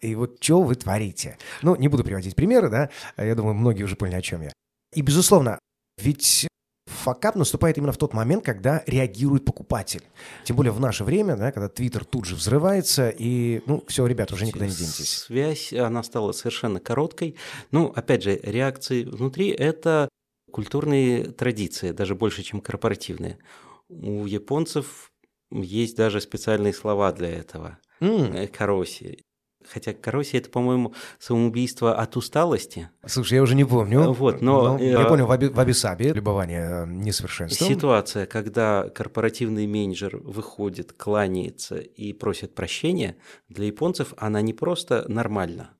[0.00, 1.38] и вот что вы творите.
[1.62, 4.52] Ну, не буду приводить примеры, да, я думаю, многие уже поняли, о чем я.
[4.94, 5.58] И, безусловно,
[5.98, 6.48] ведь
[6.86, 10.02] факап наступает именно в тот момент, когда реагирует покупатель.
[10.44, 14.32] Тем более в наше время, да, когда Твиттер тут же взрывается, и, ну, все, ребят,
[14.32, 15.24] уже никуда не денетесь.
[15.26, 17.36] Связь, она стала совершенно короткой.
[17.70, 20.08] Ну, опять же, реакции внутри– это
[20.50, 23.38] культурные традиции, даже больше, чем корпоративные.
[23.88, 25.10] У японцев
[25.50, 27.78] есть даже специальные слова для этого.
[28.00, 28.48] Mm.
[28.48, 29.24] Кароси.
[29.68, 32.88] Хотя кароси это, по-моему, самоубийство от усталости.
[33.06, 34.12] Слушай, я уже не помню.
[34.12, 37.68] Вот, но, но я понял в, аби, в Абисабе любование э, несовершенством.
[37.68, 43.16] Ситуация, когда корпоративный менеджер выходит, кланяется и просит прощения,
[43.48, 45.70] для японцев она не просто нормальна,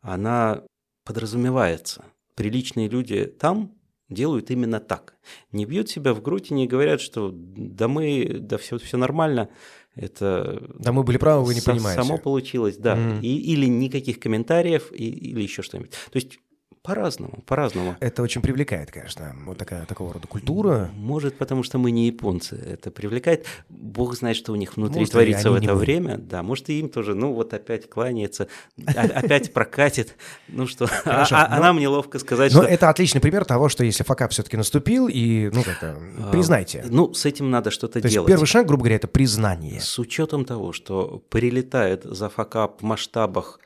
[0.00, 0.62] она
[1.04, 2.04] подразумевается.
[2.36, 3.74] Приличные люди там
[4.08, 5.16] делают именно так.
[5.52, 9.48] Не бьют себя в грудь и не говорят, что да мы, да все, все нормально.
[9.94, 12.02] Это да мы были правы, вы не понимаете.
[12.02, 12.96] Само получилось, да.
[12.96, 13.20] Mm.
[13.22, 15.90] И, или никаких комментариев, и, или еще что-нибудь.
[15.90, 16.40] То есть
[16.84, 17.96] по-разному, по-разному.
[18.00, 20.90] Это очень привлекает, конечно, вот такая, такого рода культура.
[20.92, 22.56] Может, потому что мы не японцы.
[22.56, 23.46] Это привлекает.
[23.70, 26.18] Бог знает, что у них внутри может, творится в это время.
[26.18, 28.48] Да, может, и им тоже, ну, вот опять кланяется,
[28.86, 30.14] опять прокатит.
[30.48, 32.60] Ну что, а, а, а нам неловко сказать, что...
[32.60, 36.84] Но это отличный пример того, что если факап все-таки наступил, и, ну, как-то, а, признайте.
[36.90, 38.28] Ну, с этим надо что-то делать.
[38.28, 39.80] первый шаг, грубо говоря, это признание.
[39.80, 43.58] С учетом того, что прилетает за факап в масштабах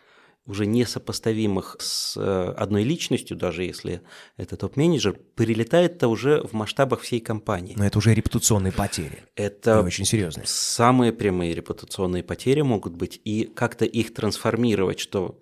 [0.48, 4.00] уже несопоставимых с э, одной личностью, даже если
[4.38, 7.74] это топ-менеджер, прилетает-то уже в масштабах всей компании.
[7.76, 9.24] Но это уже репутационные потери.
[9.36, 10.46] Это и очень серьезные.
[10.46, 15.38] Самые прямые репутационные потери могут быть, и как-то их трансформировать, что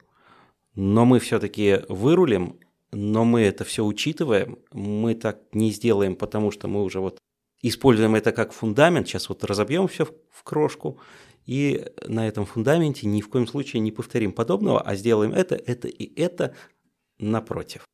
[0.75, 2.59] но мы все-таки вырулим,
[2.92, 7.19] но мы это все учитываем, мы так не сделаем, потому что мы уже вот
[7.62, 10.99] используем это как фундамент, сейчас вот разобьем все в крошку,
[11.46, 15.88] и на этом фундаменте ни в коем случае не повторим подобного, а сделаем это, это
[15.88, 16.54] и это
[17.18, 17.85] напротив.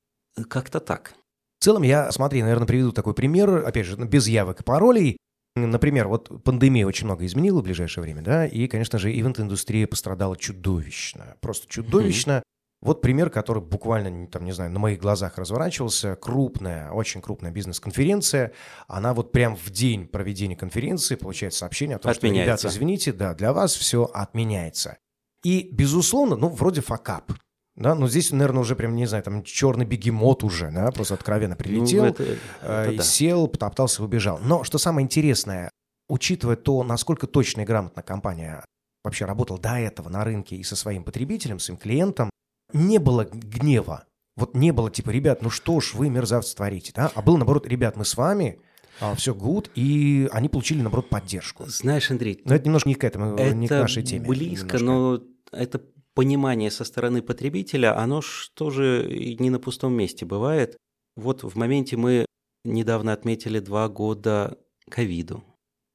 [0.48, 1.14] Как-то так.
[1.60, 5.18] В целом, я, смотри, наверное, приведу такой пример, опять же, без явок и паролей.
[5.54, 10.36] Например, вот пандемия очень много изменила в ближайшее время, да, и, конечно же, ивент-индустрия пострадала
[10.36, 12.42] чудовищно, просто чудовищно.
[12.82, 16.16] Вот пример, который буквально, там, не знаю, на моих глазах разворачивался.
[16.16, 18.52] Крупная, очень крупная бизнес-конференция.
[18.88, 23.34] Она вот прям в день проведения конференции получает сообщение о том, что, ребята, извините, да,
[23.34, 24.98] для вас все отменяется.
[25.44, 27.32] И, безусловно, ну, вроде факап.
[27.76, 31.56] Да, но здесь, наверное, уже прям, не знаю, там черный бегемот уже, да, просто откровенно
[31.56, 33.02] прилетел, ну, это, это, э, да.
[33.02, 34.38] сел, потоптался, убежал.
[34.42, 35.70] Но что самое интересное,
[36.08, 38.62] учитывая то, насколько точно и грамотно компания
[39.04, 42.28] вообще работала до этого на рынке и со своим потребителем, своим клиентом,
[42.74, 44.06] не было гнева.
[44.36, 47.10] Вот не было типа, ребят, ну что ж вы, мерзавцы, творите, да?
[47.14, 48.60] А было, наоборот, ребят, мы с вами,
[49.00, 51.64] а, все good, и они получили, наоборот, поддержку.
[51.66, 52.40] Знаешь, Андрей...
[52.44, 54.26] Но это немножко не к этому, это не к нашей теме.
[54.26, 54.84] близко, немножко.
[54.84, 55.82] но это
[56.14, 59.06] понимание со стороны потребителя, оно что же
[59.38, 60.76] не на пустом месте бывает.
[61.16, 62.26] Вот в моменте мы
[62.64, 64.58] недавно отметили два года
[64.90, 65.42] ковиду.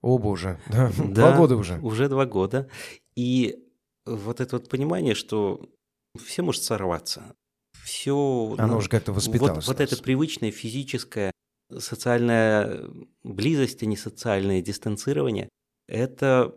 [0.02, 1.80] О боже, да, да, два года уже.
[1.80, 2.70] Уже два года.
[3.16, 3.64] И
[4.06, 5.70] вот это вот понимание, что
[6.18, 7.36] все может сорваться.
[7.84, 8.56] Все...
[8.58, 9.68] Оно ну, уже как-то воспиталось.
[9.68, 11.32] Вот, вот это привычное физическое,
[11.78, 12.86] социальная
[13.24, 15.50] близость, а не социальное дистанцирование,
[15.88, 16.54] это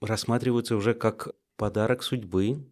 [0.00, 2.66] рассматривается уже как подарок судьбы.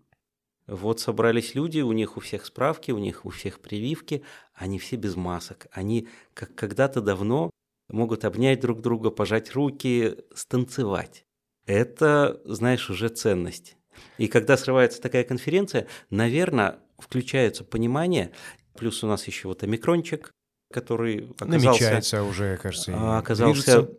[0.66, 4.22] Вот собрались люди, у них у всех справки, у них у всех прививки,
[4.54, 5.66] они все без масок.
[5.72, 7.50] Они, как когда-то давно,
[7.88, 11.24] могут обнять друг друга, пожать руки, станцевать.
[11.66, 13.76] Это, знаешь, уже ценность.
[14.18, 18.32] И когда срывается такая конференция, наверное, включается понимание,
[18.74, 20.30] плюс у нас еще вот омикрончик,
[20.72, 23.98] который оказался, Намечается уже, кажется, а, оказался движется.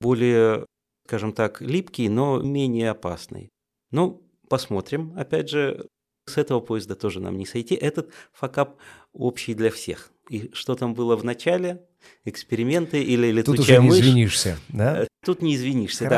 [0.00, 0.66] более,
[1.06, 3.48] скажем так, липкий, но менее опасный.
[3.90, 5.12] Ну, посмотрим.
[5.16, 5.88] Опять же,
[6.26, 7.74] с этого поезда тоже нам не сойти.
[7.74, 8.78] Этот факап
[9.12, 10.10] общий для всех.
[10.30, 11.82] И что там было в начале,
[12.24, 15.02] эксперименты или Тут летучая уже не мышь, извинишься, да?
[15.02, 16.04] э, тут не извинишься.
[16.08, 16.16] да.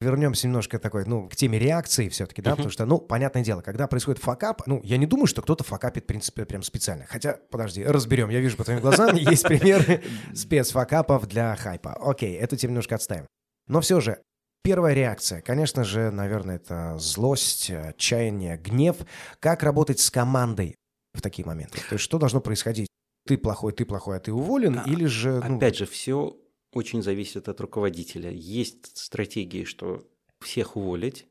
[0.00, 3.88] Вернемся немножко такой, ну, к теме реакции все-таки, да, потому что, ну, понятное дело, когда
[3.88, 7.04] происходит факап, ну, я не думаю, что кто-то факапит, в принципе, прям специально.
[7.06, 11.94] Хотя, подожди, разберем, я вижу по твоим глазам, есть примеры спецфакапов для хайпа.
[11.94, 13.26] Окей, эту тему немножко отставим.
[13.66, 14.22] Но все же,
[14.62, 18.98] первая реакция, конечно же, наверное, это злость, отчаяние, гнев.
[19.40, 20.76] Как работать с командой
[21.12, 21.80] в такие моменты?
[21.88, 22.86] То есть что должно происходить?
[23.26, 24.78] Ты плохой, ты плохой, а ты уволен?
[24.78, 25.42] А, Или же...
[25.44, 26.36] ну, Опять же, все
[26.72, 28.30] очень зависит от руководителя.
[28.30, 30.06] Есть стратегии, что
[30.40, 31.26] всех уволить.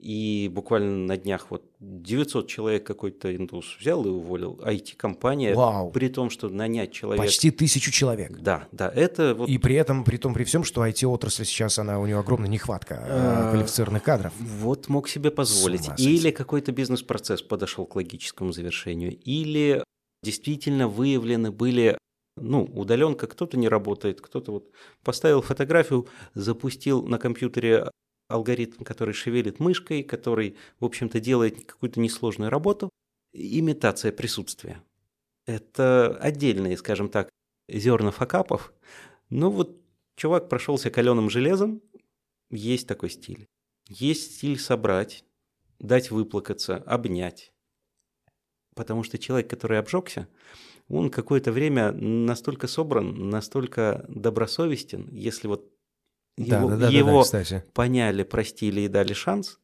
[0.00, 4.58] И буквально на днях вот 900 человек какой-то индус взял и уволил.
[4.64, 5.90] IT-компания, Вау.
[5.90, 7.26] при том, что нанять человека...
[7.26, 8.38] Почти тысячу человек.
[8.38, 9.50] Да, да, это вот...
[9.50, 12.94] И при этом, при том, при всем, что IT-отрасль сейчас, она, у нее огромная нехватка
[12.94, 14.32] э, А, квалифицированных кадров.
[14.38, 15.86] Вот мог себе позволить.
[15.98, 19.14] Или какой-то бизнес-процесс подошел к логическому завершению.
[19.18, 19.84] Или
[20.22, 21.98] действительно выявлены были,
[22.40, 24.70] ну, удаленка, кто-то не работает, кто-то вот
[25.04, 27.90] поставил фотографию, запустил на компьютере
[28.28, 32.90] алгоритм, который шевелит мышкой, который, в общем-то, делает какую-то несложную работу.
[33.32, 34.82] Имитация присутствия.
[35.46, 37.28] Это отдельные, скажем так,
[37.68, 38.72] зерна факапов.
[39.30, 39.80] Но вот
[40.16, 41.82] чувак прошелся каленым железом,
[42.50, 43.46] есть такой стиль.
[43.88, 45.24] Есть стиль собрать,
[45.78, 47.52] дать выплакаться, обнять.
[48.74, 50.28] Потому что человек, который обжегся,
[50.90, 55.70] он какое-то время настолько собран, настолько добросовестен, если вот
[56.36, 57.64] Да, его, да, да, да, его да, кстати.
[57.72, 59.58] поняли, простили и дали шанс,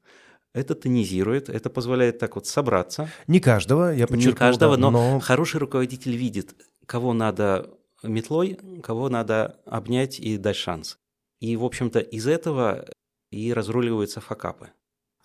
[0.55, 3.11] это тонизирует, это позволяет так вот собраться.
[3.27, 4.31] Не каждого, я подчеркну.
[4.31, 6.55] Не каждого, да, но, хороший руководитель видит,
[6.87, 7.71] кого надо
[8.03, 10.99] метлой, кого надо обнять и дать шанс.
[11.41, 12.87] И, в общем-то, из этого
[13.31, 14.71] и разруливаются факапы.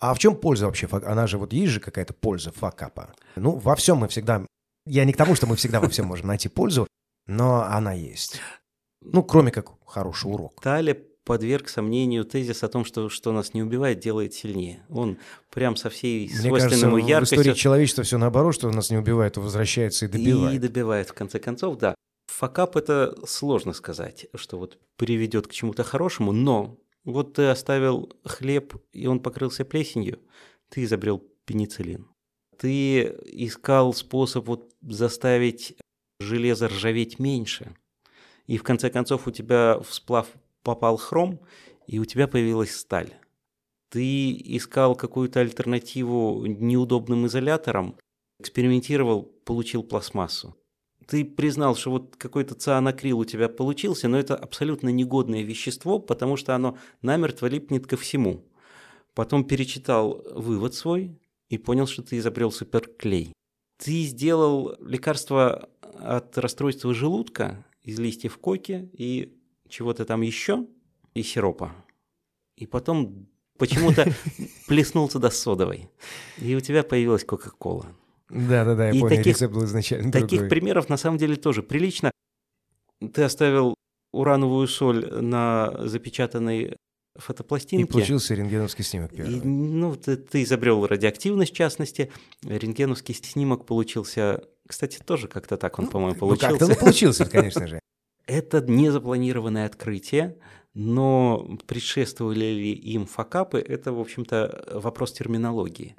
[0.00, 0.88] А в чем польза вообще?
[0.90, 3.14] Она же, вот есть же какая-то польза факапа.
[3.36, 4.44] Ну, во всем мы всегда...
[4.86, 6.86] Я не к тому, что мы всегда во всем можем найти пользу,
[7.26, 8.40] но она есть.
[9.00, 10.60] Ну, кроме как хороший урок.
[10.60, 14.84] Тале подверг сомнению тезис о том, что что нас не убивает, делает сильнее.
[14.88, 15.18] Он
[15.50, 19.36] прям со всей Мне свойственной кажется, в истории человечества все наоборот, что нас не убивает,
[19.36, 20.56] возвращается и добивает.
[20.56, 21.94] и добивает в конце концов, да.
[22.26, 28.74] Факап это сложно сказать, что вот приведет к чему-то хорошему, но вот ты оставил хлеб,
[28.92, 30.20] и он покрылся плесенью,
[30.70, 32.08] ты изобрел пенициллин.
[32.62, 35.76] Ты искал способ вот заставить
[36.20, 37.74] железо ржаветь меньше,
[38.46, 40.28] и в конце концов у тебя в сплав
[40.62, 41.40] попал хром,
[41.88, 43.12] и у тебя появилась сталь.
[43.88, 47.96] Ты искал какую-то альтернативу неудобным изоляторам,
[48.38, 50.54] экспериментировал, получил пластмассу.
[51.08, 56.36] Ты признал, что вот какой-то цианокрил у тебя получился, но это абсолютно негодное вещество, потому
[56.36, 58.44] что оно намертво липнет ко всему.
[59.14, 61.18] Потом перечитал вывод свой
[61.52, 63.32] и понял, что ты изобрел суперклей.
[63.76, 69.36] Ты сделал лекарство от расстройства желудка из листьев коки и
[69.68, 70.66] чего-то там еще,
[71.12, 71.72] и сиропа.
[72.56, 73.26] И потом
[73.58, 74.06] почему-то
[74.66, 75.90] плеснул туда содовой.
[76.38, 77.86] И у тебя появилась Кока-Кола.
[78.30, 80.48] Да-да-да, я И понял, таких- рецепт был изначально Таких другой.
[80.48, 82.10] примеров на самом деле тоже прилично.
[83.12, 83.74] Ты оставил
[84.12, 86.76] урановую соль на запечатанной
[87.14, 87.86] И фотопластинке.
[87.86, 89.40] получился рентгеновский снимок И, первый.
[89.42, 92.10] ну, ты, ты изобрел радиоактивность, в частности.
[92.42, 96.48] Рентгеновский снимок получился, кстати, тоже как-то так он, по-моему, Ну, получился.
[96.50, 97.78] как-то ну, получился, конечно же.
[98.26, 100.38] Это незапланированное открытие,
[100.74, 105.96] но предшествовали ли им факапы, это, в общем-то, вопрос терминологии.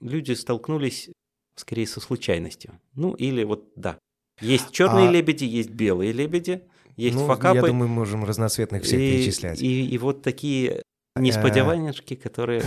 [0.00, 1.10] Люди столкнулись
[1.54, 2.80] скорее со случайностью.
[2.94, 3.98] Ну, или вот, да.
[4.40, 6.62] Есть черные А- лебеди, есть белые лебеди,
[6.98, 7.56] есть Ну, факапы.
[7.56, 9.62] Я думаю, мы можем разноцветных всех и, перечислять.
[9.62, 10.82] И, и вот такие
[11.16, 12.62] несподеванишки, которые...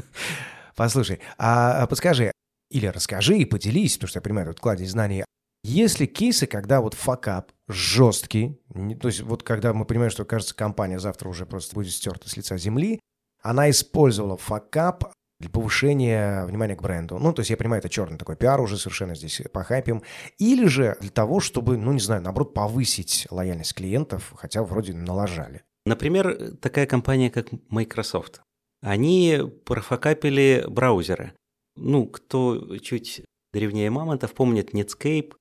[0.76, 2.32] Послушай, а а подскажи,
[2.70, 5.24] или расскажи и поделись, потому что я понимаю, тут кладезь знаний.
[5.62, 8.60] Есть ли кейсы, когда вот факап жесткий,
[9.00, 12.36] то есть вот когда мы понимаем, что, кажется, компания завтра уже просто будет стерта с
[12.36, 13.00] лица земли,
[13.40, 15.12] она использовала факап
[15.44, 17.18] для повышения внимания к бренду.
[17.18, 20.02] Ну, то есть я понимаю, это черный такой пиар уже совершенно здесь похайпим.
[20.38, 25.62] Или же для того, чтобы, ну, не знаю, наоборот, повысить лояльность клиентов, хотя вроде налажали.
[25.84, 28.40] Например, такая компания, как Microsoft.
[28.80, 31.34] Они профокапили браузеры.
[31.76, 35.34] Ну, кто чуть древнее Мамонтов, помнит Netscape.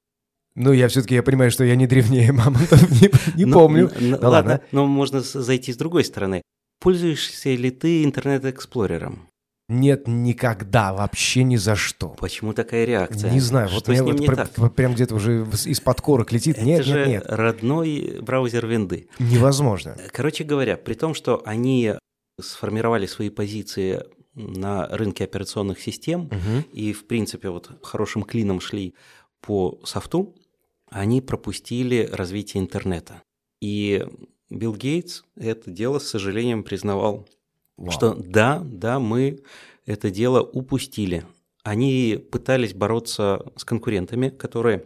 [0.56, 3.90] Ну, я все-таки я понимаю, что я не древнее Мамонтов, не, не Ну, помню.
[4.20, 6.42] Да ладно, но можно зайти с другой стороны.
[6.82, 9.30] Пользуешься ли ты интернет-эксплорером?
[9.74, 12.10] Нет, никогда, вообще ни за что.
[12.10, 13.32] Почему такая реакция?
[13.32, 16.58] Не знаю, Что вот мне вот пр- пр- прям где-то уже из-под корок летит.
[16.58, 19.08] Это Нет, же нет, нет, родной браузер винды.
[19.20, 19.98] невозможно.
[20.12, 21.94] Короче говоря, при том, что они
[22.40, 24.04] сформировали свои позиции
[24.36, 26.66] на рынке операционных систем Мгм.
[26.74, 28.96] и, в принципе, вот хорошим клином шли
[29.42, 30.36] по софту,
[30.90, 33.22] они пропустили развитие интернета.
[33.62, 34.06] И
[34.50, 37.28] Билл Гейтс это дело, с сожалением, признавал,
[37.78, 37.92] Вау.
[37.92, 39.44] что да, да, мы
[39.86, 41.26] это дело упустили.
[41.64, 44.86] Они пытались бороться с конкурентами, которые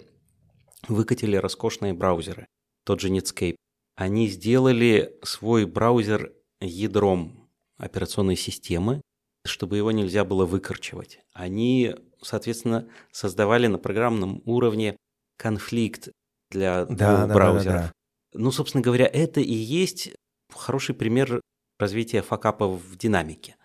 [0.87, 2.45] выкатили роскошные браузеры,
[2.85, 3.55] тот же Netscape.
[3.95, 9.01] Они сделали свой браузер ядром операционной системы,
[9.45, 11.19] чтобы его нельзя было выкорчевать.
[11.33, 14.97] Они, соответственно, создавали на программном уровне
[15.37, 16.09] конфликт
[16.51, 17.75] для Да, двух да, да, браузеров.
[17.75, 17.91] да, да.
[18.33, 20.11] Ну, собственно говоря, это и есть
[20.53, 21.41] хороший пример
[21.79, 23.55] развития факапов в динамике.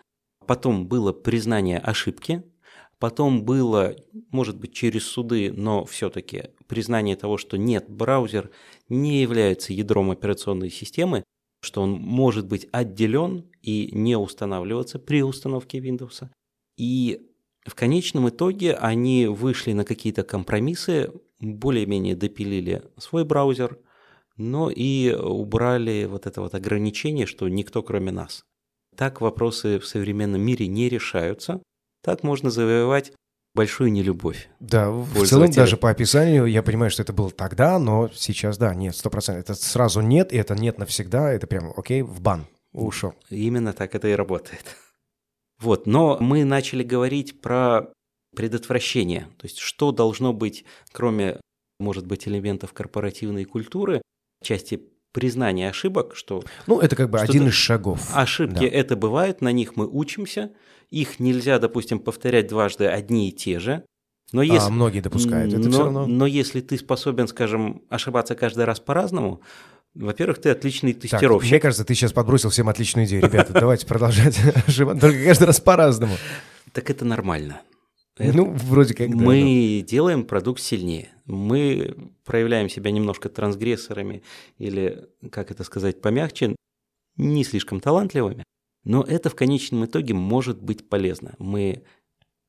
[0.45, 2.43] Потом было признание ошибки,
[2.99, 3.95] потом было,
[4.31, 8.51] может быть, через суды, но все-таки признание того, что нет, браузер
[8.89, 11.23] не является ядром операционной системы,
[11.61, 16.27] что он может быть отделен и не устанавливаться при установке Windows.
[16.77, 17.21] И
[17.65, 23.79] в конечном итоге они вышли на какие-то компромиссы, более-менее допилили свой браузер,
[24.37, 28.43] но и убрали вот это вот ограничение, что никто кроме нас.
[28.95, 31.61] Так вопросы в современном мире не решаются.
[32.03, 33.13] Так можно завоевать
[33.55, 34.49] большую нелюбовь.
[34.59, 38.73] Да, в целом даже по описанию я понимаю, что это было тогда, но сейчас да,
[38.73, 39.43] нет, сто процентов.
[39.43, 43.13] Это сразу нет, и это нет навсегда, это прям окей, в бан, ушел.
[43.29, 44.63] Именно так это и работает.
[45.61, 47.93] Вот, но мы начали говорить про
[48.35, 49.27] предотвращение.
[49.37, 51.39] То есть, что должно быть, кроме,
[51.79, 54.01] может быть, элементов корпоративной культуры,
[54.43, 58.09] части признания ошибок, что Ну, это как бы один из шагов.
[58.13, 58.65] ошибки Да.
[58.65, 60.51] это бывает, на них мы учимся,
[60.89, 63.83] их нельзя, допустим, повторять дважды одни и те же.
[64.31, 66.07] Но А, если, многие допускают это но, все равно.
[66.07, 69.41] но если ты способен, скажем, ошибаться каждый раз по-разному,
[69.93, 71.51] во-первых, ты отличный Так, тестировщик.
[71.51, 73.21] мне кажется, ты сейчас подбросил всем отличную идею.
[73.21, 74.35] Ребята, давайте продолжать
[74.67, 75.01] ошибаться.
[75.01, 76.15] Только каждый раз по-разному.
[76.71, 77.61] Так это нормально.
[78.17, 79.23] Это- Ну, вроде как, да, да.
[79.23, 81.09] мы делаем продукт сильнее.
[81.25, 81.95] Мы
[82.25, 84.23] проявляем себя немножко трансгрессорами
[84.57, 86.55] или, как это сказать, помягче,
[87.17, 88.43] не слишком талантливыми.
[88.83, 91.35] Но это в конечном итоге может быть полезно.
[91.39, 91.83] Мы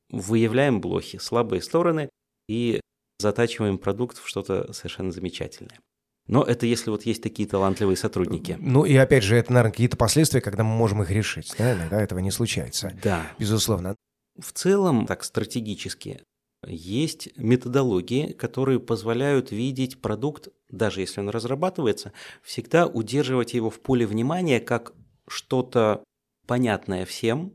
[0.09, 2.09] выявляем блохи, слабые стороны
[2.47, 2.81] и
[3.19, 5.79] затачиваем продукт в что-то совершенно замечательное.
[6.27, 8.57] Но это если вот есть такие талантливые сотрудники.
[8.59, 11.53] Ну, и опять же, это, наверное, какие-то последствия, когда мы можем их решить.
[11.57, 12.97] Да, иногда этого не случается.
[13.03, 13.31] Да.
[13.39, 13.95] Безусловно.
[14.37, 16.21] В целом, так стратегически,
[16.67, 24.05] есть методологии, которые позволяют видеть продукт, даже если он разрабатывается, всегда удерживать его в поле
[24.05, 24.93] внимания как
[25.27, 26.03] что-то
[26.47, 27.53] понятное всем,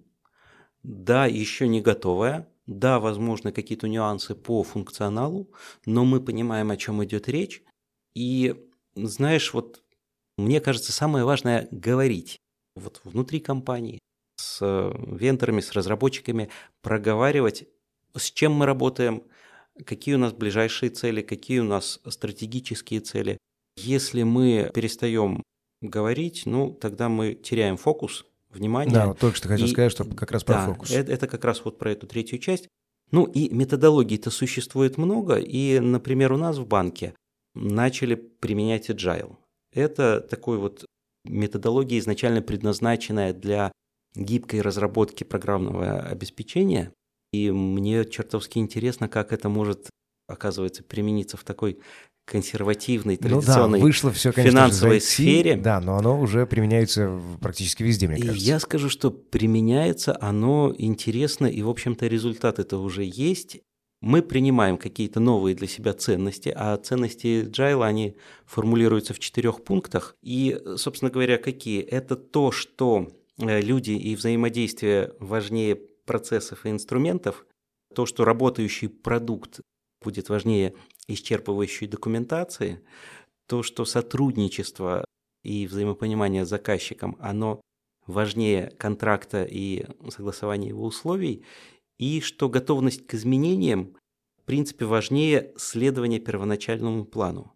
[0.82, 5.52] да, еще не готовое, да, возможно, какие-то нюансы по функционалу,
[5.84, 7.62] но мы понимаем, о чем идет речь.
[8.14, 8.54] И,
[8.94, 9.82] знаешь, вот
[10.38, 12.38] мне кажется, самое важное говорить
[12.76, 13.98] вот внутри компании,
[14.40, 16.48] с э, вендорами, с разработчиками,
[16.82, 17.68] проговаривать,
[18.16, 19.22] с чем мы работаем,
[19.84, 23.38] какие у нас ближайшие цели, какие у нас стратегические цели.
[23.76, 25.42] Если мы перестаем
[25.80, 28.92] говорить, ну, тогда мы теряем фокус, внимание.
[28.92, 30.90] Да, вот только что хотел И- сказать, что как раз про Да, фокус.
[30.90, 32.68] Это, это как раз вот про эту третью часть.
[33.12, 37.14] Ну и методологий-то существует много, и, например, у нас в банке
[37.54, 39.36] начали применять agile.
[39.72, 40.84] Это такой вот
[41.24, 43.72] методология, изначально предназначенная для
[44.14, 46.92] гибкой разработки программного обеспечения.
[47.32, 49.88] И мне чертовски интересно, как это может,
[50.28, 51.78] оказывается, примениться в такой
[52.26, 55.56] консервативной, Ну да, традиционной вышло все, конечно, финансовой IT, сфере.
[55.56, 58.46] Да, но оно уже применяется практически везде, мне И кажется.
[58.46, 63.60] я скажу, что применяется оно интересно, и, в общем-то, результат это уже есть.
[64.00, 70.16] Мы принимаем какие-то новые для себя ценности, а ценности Agile, они формулируются в четырех пунктах.
[70.22, 71.82] И, собственно говоря, какие?
[71.82, 73.08] Это то, что
[73.40, 77.46] люди и взаимодействие важнее процессов и инструментов,
[77.94, 79.60] то, что работающий продукт
[80.02, 80.74] будет важнее
[81.08, 82.82] исчерпывающей документации,
[83.46, 85.04] то, что сотрудничество
[85.42, 87.60] и взаимопонимание с заказчиком, оно
[88.06, 91.44] важнее контракта и согласования его условий,
[91.98, 93.96] и что готовность к изменениям,
[94.42, 97.52] в принципе, важнее следования первоначальному плану.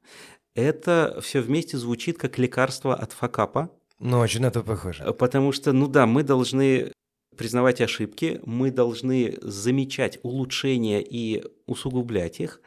[0.55, 3.71] Это все вместе звучит как лекарство от факапа,
[4.01, 5.13] Ну, очень на это похоже.
[5.13, 6.93] потому что, ну да, мы должны
[7.37, 12.61] признавать ошибки, мы должны замечать улучшения и усугублять их.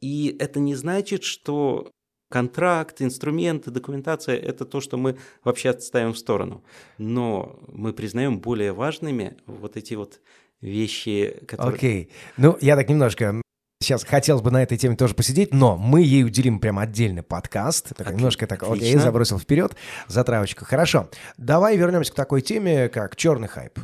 [0.00, 1.90] И это не значит, что
[2.30, 6.62] контракт, инструменты, документация– это то, что мы вообще отставим в сторону.
[6.98, 10.20] Но мы признаем более важными вот эти вот
[10.60, 11.76] вещи, которые...
[11.76, 12.02] Окей.
[12.04, 12.10] Okay.
[12.36, 13.42] Ну, я так немножко
[13.82, 17.96] Сейчас хотелось бы на этой теме тоже посидеть, но мы ей уделим прям отдельный подкаст.
[17.96, 18.86] Так, немножко так, Отлично.
[18.86, 19.74] окей, забросил вперед,
[20.06, 20.66] затравочку.
[20.66, 21.08] Хорошо,
[21.38, 23.78] давай вернемся к такой теме, как черный хайп.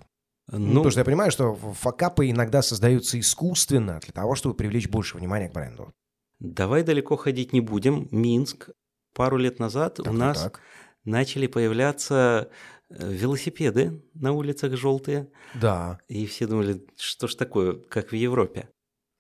[0.53, 5.17] Ну, Потому что я понимаю, что факапы иногда создаются искусственно для того, чтобы привлечь больше
[5.17, 5.93] внимания к бренду.
[6.39, 8.07] Давай далеко ходить не будем.
[8.11, 8.71] Минск.
[9.15, 10.61] Пару лет назад так, у нас так.
[11.05, 12.51] начали появляться
[12.91, 15.31] э, велосипеды на улицах желтые.
[15.55, 15.99] Да.
[16.07, 18.69] И все думали, что ж такое, как в Европе.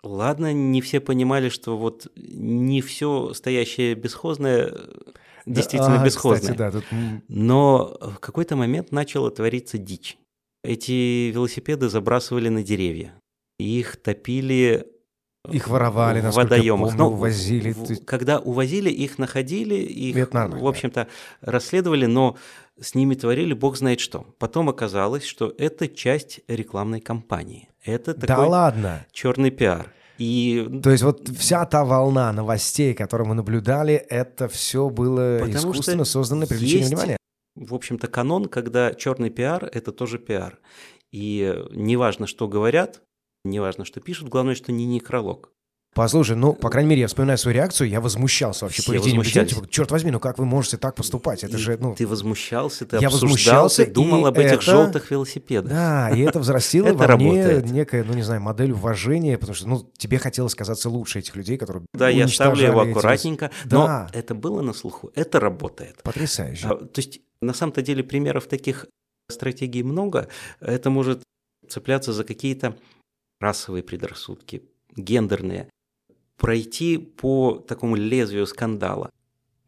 [0.06, 4.88] Ладно, не все понимали, что вот не все стоящее бесхозное э,
[5.46, 6.40] действительно да, а, бесхозное.
[6.40, 6.84] Кстати, да, тут...
[7.28, 10.16] Но в какой-то момент начало твориться дичь.
[10.62, 13.14] Эти велосипеды забрасывали на деревья.
[13.58, 14.86] Их топили
[15.50, 16.90] их воровали, в водоемах.
[16.90, 17.72] Помню, но увозили.
[17.72, 21.08] В, когда увозили, их находили, их, в общем-то,
[21.40, 22.36] расследовали, но
[22.80, 24.26] с ними творили бог знает что.
[24.38, 27.68] Потом оказалось, что это часть рекламной кампании.
[27.84, 29.06] Это такой да ладно.
[29.12, 29.92] черный пиар.
[30.18, 30.80] И...
[30.82, 36.04] То есть вот вся та волна новостей, которую мы наблюдали, это все было Потому искусственно
[36.04, 37.16] создано привлечение внимания.
[37.54, 40.58] В общем-то, канон, когда черный пиар– это тоже пиар.
[41.12, 43.02] И неважно, что говорят,
[43.44, 45.52] неважно, что пишут, главное, что не некролог.
[45.96, 49.46] Послушай, ну, по крайней мере, я вспоминаю свою реакцию, я возмущался вообще Все поведением людей.
[49.46, 51.42] Типа, черт возьми, ну как вы можете так поступать?
[51.42, 51.94] Это и же, ну...
[51.94, 54.60] Ты возмущался, ты я возмущался, ты думал об этих это...
[54.60, 55.70] желтых велосипедах.
[55.72, 59.90] Да, и это взрастило во мне некая, ну, не знаю, модель уважения, потому что, ну,
[59.96, 63.72] тебе хотелось казаться лучше этих людей, которые Да, я ставлю его аккуратненько, эти...
[63.72, 64.10] но да.
[64.12, 66.02] это было на слуху, это работает.
[66.02, 66.66] Потрясающе.
[66.66, 68.84] А, то есть, на самом-то деле, примеров таких
[69.30, 70.28] стратегий много.
[70.60, 71.22] Это может
[71.66, 72.76] цепляться за какие-то
[73.40, 74.62] расовые предрассудки,
[74.94, 75.70] гендерные.
[76.36, 79.10] Пройти по такому лезвию скандала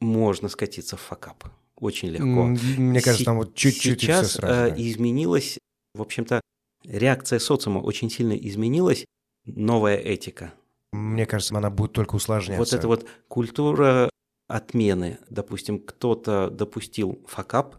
[0.00, 1.44] можно скатиться в факап.
[1.76, 2.44] Очень легко.
[2.80, 5.58] Мне кажется, там вот чуть-чуть Сейчас все сразу, э, изменилась,
[5.94, 6.40] в общем-то,
[6.84, 9.04] реакция социума очень сильно изменилась.
[9.46, 10.52] Новая этика.
[10.92, 12.58] Мне кажется, она будет только усложняться.
[12.58, 14.10] Вот эта вот культура
[14.48, 15.18] отмены.
[15.30, 17.76] Допустим, кто-то допустил факап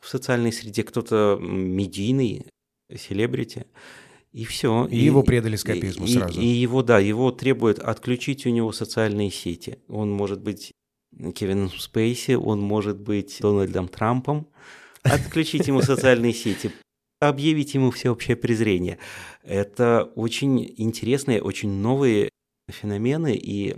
[0.00, 2.46] в социальной среде, кто-то медийный,
[2.96, 3.66] селебрити,
[4.32, 4.86] и все.
[4.86, 6.40] И, и его предали скопизму и, сразу.
[6.40, 9.78] И, и его, да, его требуют отключить у него социальные сети.
[9.88, 10.72] Он может быть
[11.34, 14.48] Кевином Спейси, он может быть Дональдом Трампом.
[15.02, 16.72] Отключить ему социальные сети,
[17.20, 18.98] объявить ему всеобщее презрение.
[19.42, 22.30] Это очень интересные, очень новые
[22.70, 23.76] феномены и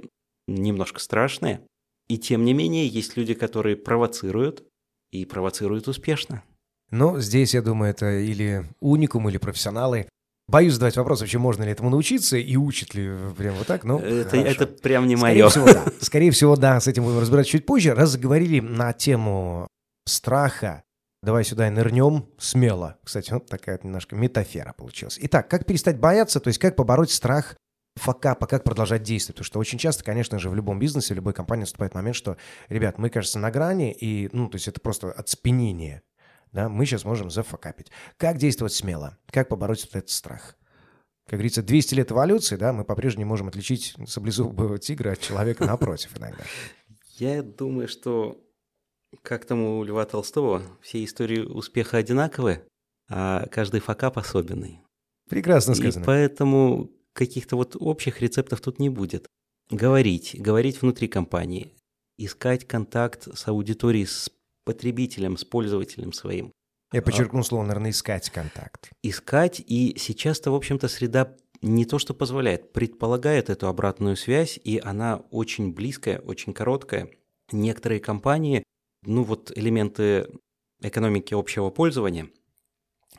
[0.48, 1.60] немножко страшные.
[2.08, 4.64] И тем не менее, есть люди, которые провоцируют,
[5.12, 6.42] и провоцируют успешно.
[6.90, 10.08] Ну, здесь, я думаю, это или уникум, или профессионалы.
[10.50, 14.00] Боюсь задавать вопрос, вообще можно ли этому научиться и учат ли прям вот так, ну,
[14.00, 15.48] это, это прям не Скорее мое.
[15.48, 15.84] Всего, да.
[16.00, 17.94] Скорее всего, да, с этим будем разбираться чуть позже.
[17.94, 19.68] Раз заговорили на тему
[20.08, 20.82] страха,
[21.22, 22.98] давай сюда и нырнем смело.
[23.04, 25.20] Кстати, вот такая немножко метафора получилась.
[25.22, 27.54] Итак, как перестать бояться, то есть как побороть страх
[27.94, 29.36] факапа, как продолжать действовать.
[29.36, 32.36] Потому что очень часто, конечно же, в любом бизнесе, в любой компании наступает момент, что,
[32.68, 36.02] ребят, мы, кажется, на грани, и, ну, то есть это просто отспенение
[36.52, 37.90] да, мы сейчас можем зафакапить.
[38.16, 39.18] Как действовать смело?
[39.30, 40.56] Как побороть вот этот страх?
[41.26, 45.64] Как говорится, 200 лет эволюции, да, мы по-прежнему не можем отличить саблезубого тигра от человека
[45.64, 46.42] напротив иногда.
[47.18, 48.42] Я думаю, что,
[49.22, 52.64] как там у Льва Толстого, все истории успеха одинаковые,
[53.08, 54.80] а каждый факап особенный.
[55.28, 56.02] Прекрасно сказано.
[56.02, 59.26] И поэтому каких-то вот общих рецептов тут не будет.
[59.70, 61.76] Говорить, говорить внутри компании,
[62.16, 64.32] искать контакт с аудиторией, с
[64.70, 66.52] потребителем, с пользователем своим.
[66.92, 68.90] Я подчеркну слово, наверное, искать контакт.
[69.02, 74.80] Искать, и сейчас-то, в общем-то, среда не то что позволяет, предполагает эту обратную связь, и
[74.82, 77.10] она очень близкая, очень короткая.
[77.50, 78.62] Некоторые компании,
[79.02, 80.28] ну вот элементы
[80.80, 82.30] экономики общего пользования,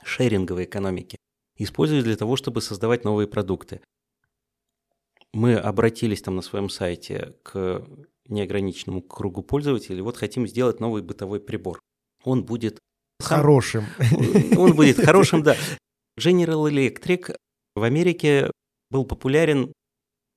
[0.04, 1.18] шеринговой экономики,
[1.58, 3.82] используют для того, чтобы создавать новые продукты.
[5.34, 7.86] Мы обратились там на своем сайте к
[8.28, 11.80] неограниченному кругу пользователей, вот хотим сделать новый бытовой прибор.
[12.24, 12.80] Он будет...
[13.20, 13.86] Хорошим.
[14.58, 15.56] Он будет хорошим, да.
[16.20, 17.36] General Electric
[17.76, 18.52] в Америке
[18.90, 19.74] был популярен,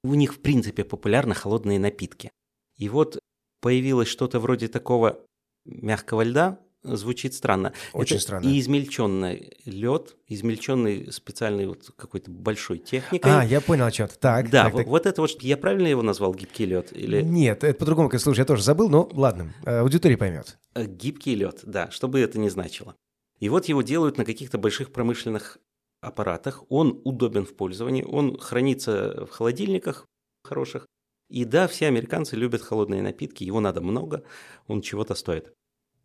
[0.02, 2.30] у них в принципе популярны холодные напитки.
[2.76, 3.18] И вот
[3.60, 5.24] появилось что-то вроде такого
[5.64, 7.72] мягкого льда, звучит странно.
[7.92, 8.48] Очень это странно.
[8.48, 13.32] И измельченный лед, измельченный специальной вот какой-то большой техникой.
[13.32, 14.50] А, я понял, что то Так.
[14.50, 14.88] Да, так, вот, так.
[14.88, 16.92] вот это вот, я правильно его назвал гибкий лед?
[16.92, 17.22] Или...
[17.22, 20.58] Нет, это по-другому, как слушай, я тоже забыл, но ладно, э, аудитория поймет.
[20.74, 22.94] Э, гибкий лед, да, что бы это ни значило.
[23.40, 25.58] И вот его делают на каких-то больших промышленных
[26.00, 26.64] аппаратах.
[26.68, 30.06] Он удобен в пользовании, он хранится в холодильниках
[30.44, 30.86] хороших.
[31.30, 34.24] И да, все американцы любят холодные напитки, его надо много,
[34.66, 35.52] он чего-то стоит.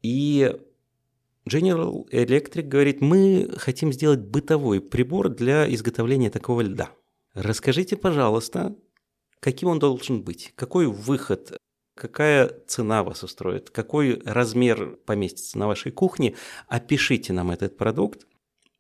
[0.02, 0.58] И
[1.48, 6.92] General Electric говорит, мы хотим сделать бытовой прибор для изготовления такого льда.
[7.34, 8.76] Расскажите, пожалуйста,
[9.40, 11.58] каким он должен быть, какой выход,
[11.96, 16.36] какая цена вас устроит, какой размер поместится на вашей кухне,
[16.68, 18.26] опишите нам этот продукт.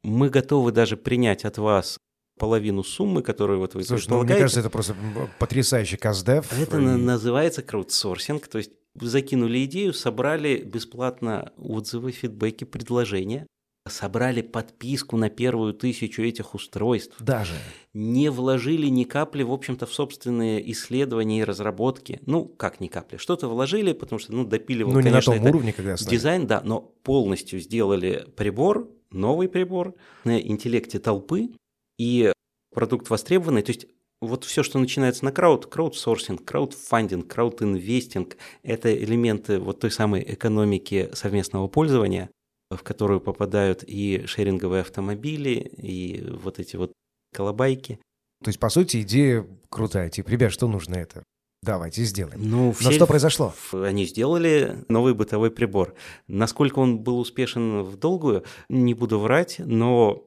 [0.04, 1.98] Мы готовы даже принять от вас
[2.40, 4.96] половину суммы, которую вот вы Слушай, ну, мне кажется, это просто
[5.38, 6.52] потрясающий каздев.
[6.58, 6.82] Это и...
[6.82, 13.48] называется краудсорсинг, то есть закинули идею, собрали бесплатно отзывы, фидбэки, предложения,
[13.88, 17.16] собрали подписку на первую тысячу этих устройств.
[17.22, 17.54] Даже.
[17.94, 22.22] Не вложили ни капли, в общем-то, в собственные исследования и разработки.
[22.26, 23.18] Ну, как ни капли.
[23.18, 26.16] Что-то вложили, потому что, ну, допиливал, Ну, не конечно, на том уровне, когда стали.
[26.16, 31.50] Дизайн, да, но полностью сделали прибор, новый прибор на интеллекте толпы,
[31.98, 32.32] и
[32.74, 33.62] продукт востребованный.
[33.62, 33.88] То есть
[34.22, 41.10] вот все, что начинается на крауд, краудсорсинг, краудфандинг, краудинвестинг, это элементы вот той самой экономики
[41.14, 42.30] совместного пользования,
[42.70, 46.92] в которую попадают и шеринговые автомобили, и вот эти вот
[47.34, 48.00] колобайки.
[48.44, 50.10] То есть, по сути, идея крутая.
[50.10, 51.24] Типа, ребят, что нужно это?
[51.62, 52.40] Давайте сделаем.
[52.42, 53.54] Ну, Но что произошло?
[53.74, 55.94] Они сделали новый бытовой прибор.
[56.28, 60.24] Насколько он был успешен в долгую, не буду врать, но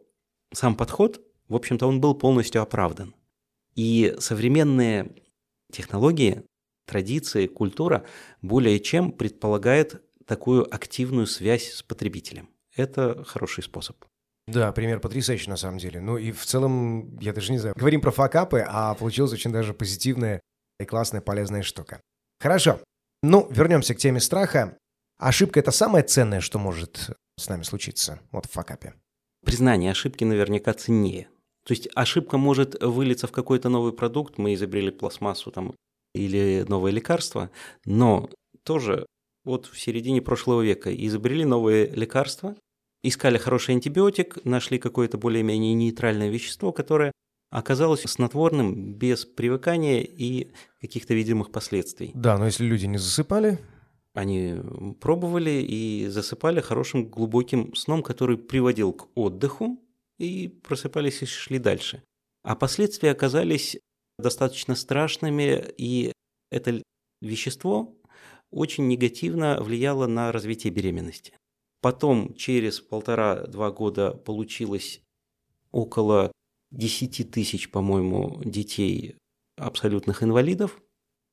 [0.53, 3.15] сам подход, в общем-то, он был полностью оправдан.
[3.75, 5.15] И современные
[5.73, 6.45] технологии,
[6.87, 8.05] традиции, культура
[8.43, 12.51] более чем предполагает такую активную связь с потребителем.
[12.77, 13.97] Это хороший способ.
[14.47, 16.01] Да, пример потрясающий на самом деле.
[16.01, 19.73] Ну и в целом, я даже не знаю, говорим про факапы, а получилась очень даже
[19.73, 20.41] позитивная
[20.81, 22.01] и классная, полезная штука.
[22.41, 22.81] Хорошо.
[23.23, 24.77] Ну, вернемся к теме страха.
[25.19, 28.95] Ошибка– это самое ценное, что может с нами случиться вот в факапе.
[29.45, 31.29] Признание ошибки наверняка ценнее.
[31.65, 35.75] То есть ошибка может вылиться в какой-то новый продукт, мы изобрели пластмассу там
[36.15, 37.51] или новое лекарство,
[37.85, 38.29] но
[38.65, 39.07] тоже
[39.45, 42.57] вот в середине прошлого века изобрели новые лекарства,
[43.03, 47.13] искали хороший антибиотик, нашли какое-то более-менее нейтральное вещество, которое
[47.51, 52.11] оказалось снотворным без привыкания и каких-то видимых последствий.
[52.15, 53.59] Да, но если люди не засыпали,
[54.15, 54.57] они
[55.01, 59.82] пробовали и засыпали хорошим глубоким сном, который приводил к отдыху,
[60.23, 62.03] и просыпались и шли дальше.
[62.43, 63.79] А последствия оказались
[64.19, 66.13] достаточно страшными, и
[66.51, 66.83] это
[67.21, 67.97] вещество
[68.51, 71.35] очень негативно влияло на развитие беременности.
[71.81, 75.01] Потом через полтора-два года получилось
[75.73, 76.31] около
[76.71, 79.17] 10 тысяч, по-моему, детей
[79.57, 80.81] абсолютных инвалидов.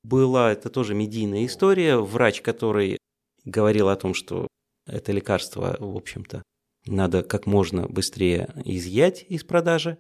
[0.03, 1.97] Была это тоже медийная история.
[1.97, 2.97] Врач, который
[3.45, 4.47] говорил о том, что
[4.87, 6.41] это лекарство, в общем-то,
[6.89, 9.97] надо как можно быстрее изъять из продажи.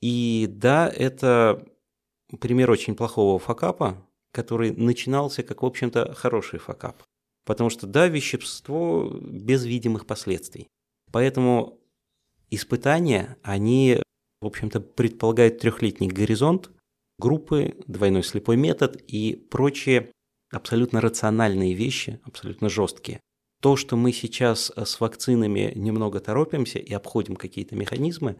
[0.00, 1.66] И да, это
[2.40, 7.02] пример очень плохого факапа, который начинался как, в общем-то, хороший факап.
[7.44, 10.68] Потому что, да, вещество без видимых последствий.
[11.10, 11.80] Поэтому
[12.50, 14.02] испытания, они,
[14.40, 16.70] в общем-то, предполагают трехлетний горизонт,
[17.18, 20.12] группы, двойной слепой метод и прочие
[20.50, 23.20] абсолютно рациональные вещи, абсолютно жесткие.
[23.60, 28.36] То, что мы сейчас э, с вакцинами немного торопимся и обходим какие-то механизмы,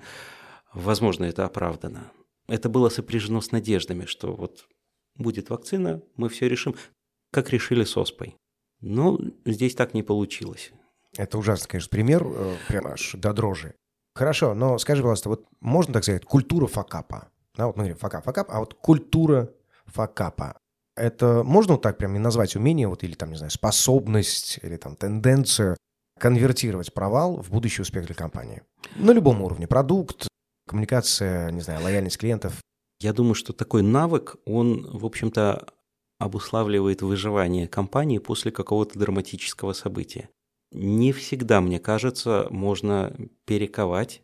[0.73, 2.13] возможно, это оправдано.
[2.47, 4.69] Это было сопряжено с надеждами, что вот
[5.17, 6.77] будет вакцина, мы все решим,
[7.33, 8.37] как решили с ОСПой.
[8.81, 10.73] Но здесь так не получилось.
[11.17, 13.75] Это ужасный, конечно, пример, э, прямо аж до дрожи.
[14.15, 17.29] Хорошо, но скажи, пожалуйста, вот можно так сказать, культура факапа?
[17.55, 19.53] Да, вот мы говорим факап, факап, а вот культура
[19.87, 20.59] факапа.
[20.99, 24.77] Это можно вот так прям не назвать умение, вот, или там, не знаю, способность, или
[24.77, 25.77] там тенденцию
[26.19, 28.63] конвертировать провал в будущий успех для компании?
[28.97, 29.69] На любом уровне.
[29.69, 30.27] Продукт,
[30.67, 32.61] коммуникация, не знаю, лояльность клиентов.
[33.01, 35.69] Я думаю, что такой навык, он, в общем-то,
[36.19, 40.29] обуславливает выживание компании после какого-то драматического события.
[40.73, 44.23] Не всегда, мне кажется, можно перековать,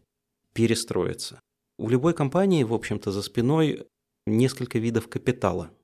[0.52, 1.38] перестроиться.
[1.78, 3.86] У любой компании, в общем-то, за спиной
[4.26, 5.70] несколько видов капитала–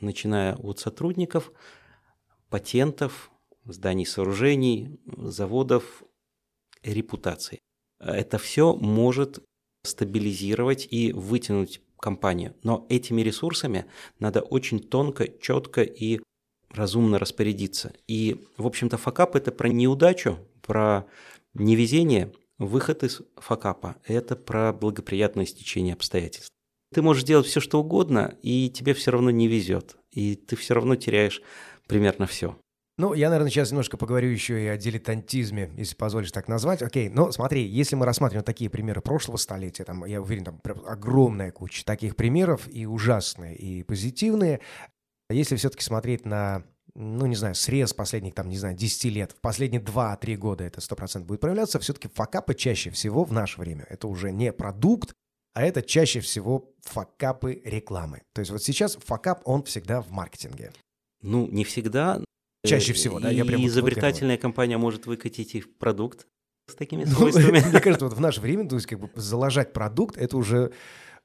[0.00, 1.52] начиная от сотрудников,
[2.48, 3.30] патентов,
[3.64, 6.02] зданий сооружений, заводов,
[6.82, 7.60] репутации.
[7.98, 9.42] Это все может
[9.84, 12.54] стабилизировать и вытянуть компанию.
[12.62, 13.86] Но этими ресурсами
[14.18, 16.20] надо очень тонко, четко и
[16.70, 17.92] разумно распорядиться.
[18.06, 21.06] И, в общем-то, факап– это про неудачу, про
[21.54, 26.50] невезение, выход из факапа– это про благоприятное стечение обстоятельств.
[26.94, 29.96] Ты можешь делать все, что угодно, и тебе все равно не везет.
[30.12, 31.42] И ты все равно теряешь
[31.88, 32.56] примерно все.
[32.98, 36.80] Ну, я, наверное, сейчас немножко поговорю еще и о дилетантизме, если позволишь так назвать.
[36.80, 41.50] Окей, но смотри, если мы рассматриваем такие примеры прошлого столетия, там, я уверен, там огромная
[41.50, 44.60] куча таких примеров, и ужасные, и позитивные.
[45.28, 46.64] Если все-таки смотреть на
[46.94, 50.80] ну, не знаю, срез последних, там, не знаю, 10 лет, в последние 2-3 года это
[50.80, 53.84] 100% будет проявляться, все-таки факапы чаще всего в наше время.
[53.90, 55.12] Это уже не продукт,
[55.56, 58.20] а это чаще всего факапы рекламы.
[58.34, 60.70] То есть вот сейчас факап, он всегда в маркетинге.
[61.22, 62.22] Ну, не всегда.
[62.62, 63.30] Чаще всего, да.
[63.30, 66.26] Я прям вот изобретательная компания может выкатить и продукт
[66.70, 67.60] с такими свойствами.
[67.60, 70.72] Ну, мне кажется, вот в наше время, то есть как бы заложать продукт, это уже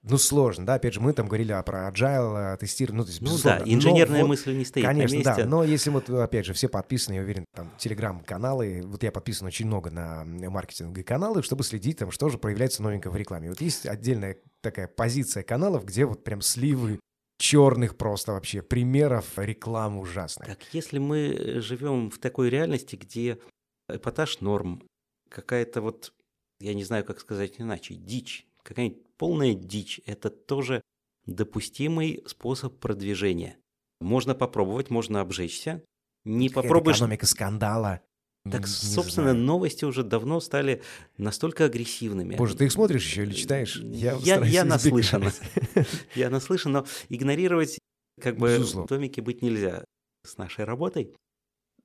[0.03, 3.21] ну, сложно, да, опять же, мы там говорили а, про agile, тестирование, ну, то есть,
[3.21, 5.43] Ну да, инженерная вот, мысль не стоит Конечно, на месте.
[5.43, 9.47] да, но если вот, опять же, все подписаны, я уверен, там, телеграм-каналы, вот я подписан
[9.47, 13.49] очень много на маркетинговые каналы, чтобы следить, там, что же проявляется новенькое в рекламе.
[13.49, 16.99] Вот есть отдельная такая позиция каналов, где вот прям сливы
[17.37, 20.47] черных просто вообще примеров рекламы ужасной.
[20.47, 23.39] Так, если мы живем в такой реальности, где
[23.87, 24.83] эпатаж норм,
[25.29, 26.13] какая-то вот,
[26.59, 30.01] я не знаю, как сказать иначе, дичь, какая-нибудь полная дичь.
[30.07, 30.81] Это тоже
[31.27, 33.55] допустимый способ продвижения.
[33.99, 35.83] Можно попробовать, можно обжечься.
[36.25, 36.97] Не попробуешь...
[36.97, 38.01] Экономика скандала.
[38.49, 39.45] Так, не собственно, знаю.
[39.45, 40.81] новости уже давно стали
[41.17, 42.35] настолько агрессивными.
[42.35, 43.75] Боже, ты их смотришь еще или читаешь?
[43.75, 45.25] Я, я, я наслышан.
[46.15, 47.77] Я наслышан, но игнорировать
[48.19, 49.85] как бы в домике быть нельзя
[50.25, 51.13] с нашей работой.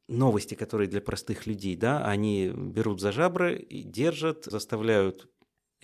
[0.09, 5.29] Новости, которые для простых людей, да, они берут за жабры, держат, заставляют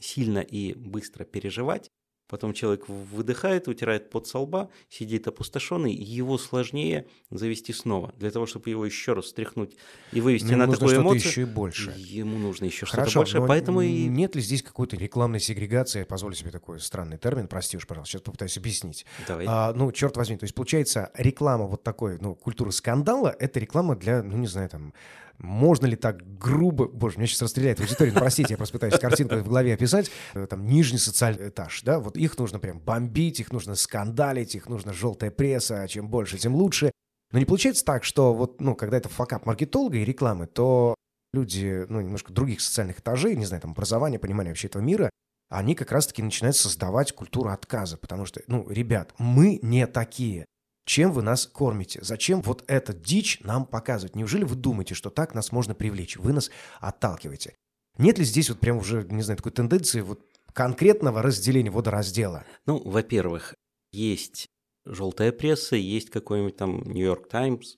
[0.03, 1.91] сильно и быстро переживать.
[2.33, 8.15] Потом человек выдыхает, утирает под со лба, сидит опустошенный, его сложнее завести снова.
[8.17, 9.77] Для того, чтобы его еще раз встряхнуть
[10.13, 11.31] и вывести ну, на такую эмоцию.
[11.31, 11.93] еще и больше.
[11.95, 13.47] Ему нужно еще что-то большее.
[13.47, 14.07] Поэтому и...
[14.07, 16.05] Нет ли здесь какой-то рекламной сегрегации?
[16.05, 19.05] Позволю себе такой странный термин, прости уж, пожалуйста, сейчас попытаюсь объяснить.
[19.29, 19.45] Давай.
[19.47, 23.95] А, ну, черт возьми, то есть получается реклама вот такой, ну, культура скандала, это реклама
[23.95, 24.95] для, ну, не знаю, там,
[25.43, 26.87] можно ли так грубо...
[26.87, 30.11] Боже, меня сейчас расстреляет аудитория, ну, простите, я просто пытаюсь картинку в голове описать.
[30.35, 34.69] Э, там нижний социальный этаж, да, вот их нужно прям бомбить, их нужно скандалить, их
[34.69, 36.93] нужно желтая пресса, а чем больше, тем лучше.
[37.33, 40.95] Но не получается так, что вот, ну, когда это факап маркетолога и рекламы, то
[41.33, 45.11] люди, ну, немножко других социальных этажей, не знаю, там, образования, понимания вообще этого мира,
[45.51, 50.47] они как раз-таки начинают создавать культуру отказа, потому что, ну, ребят, мы не такие.
[50.85, 52.01] Чем вы нас кормите?
[52.03, 54.17] Зачем вот эта дичь нам показывать?
[54.17, 56.17] Неужели вы думаете, что так нас можно привлечь?
[56.17, 57.55] Вы нас отталкиваете.
[57.99, 60.21] Нет ли здесь вот прям уже, не знаю, такой тенденции вот
[60.53, 62.45] конкретного разделения водораздела?
[62.67, 63.55] Ну, во-первых,
[63.93, 64.47] есть
[64.85, 67.77] желтая пресса, есть какой-нибудь там Нью-Йорк Таймс.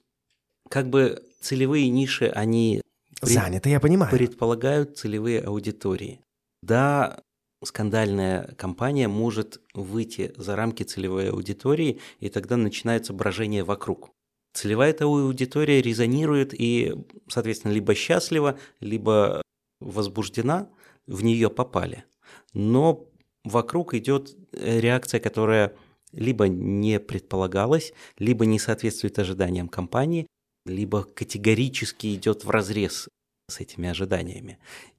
[0.70, 2.80] Как бы целевые ниши, они
[3.20, 4.10] заняты, я понимаю.
[4.10, 6.20] Предполагают целевые аудитории.
[6.62, 7.20] Да,
[7.64, 14.10] скандальная компания может выйти за рамки целевой аудитории, и тогда начинается брожение вокруг.
[14.52, 16.94] Целевая эта аудитория резонирует и,
[17.28, 19.42] соответственно, либо счастлива, либо
[19.80, 20.68] возбуждена,
[21.06, 22.04] в нее попали.
[22.52, 23.08] Но
[23.44, 25.74] вокруг идет реакция, которая
[26.12, 30.26] либо не предполагалась, либо не соответствует ожиданиям компании,
[30.64, 33.08] либо категорически идет в разрез
[33.50, 34.58] с этими ожиданиями.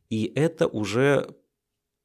[0.09, 1.36] И это уже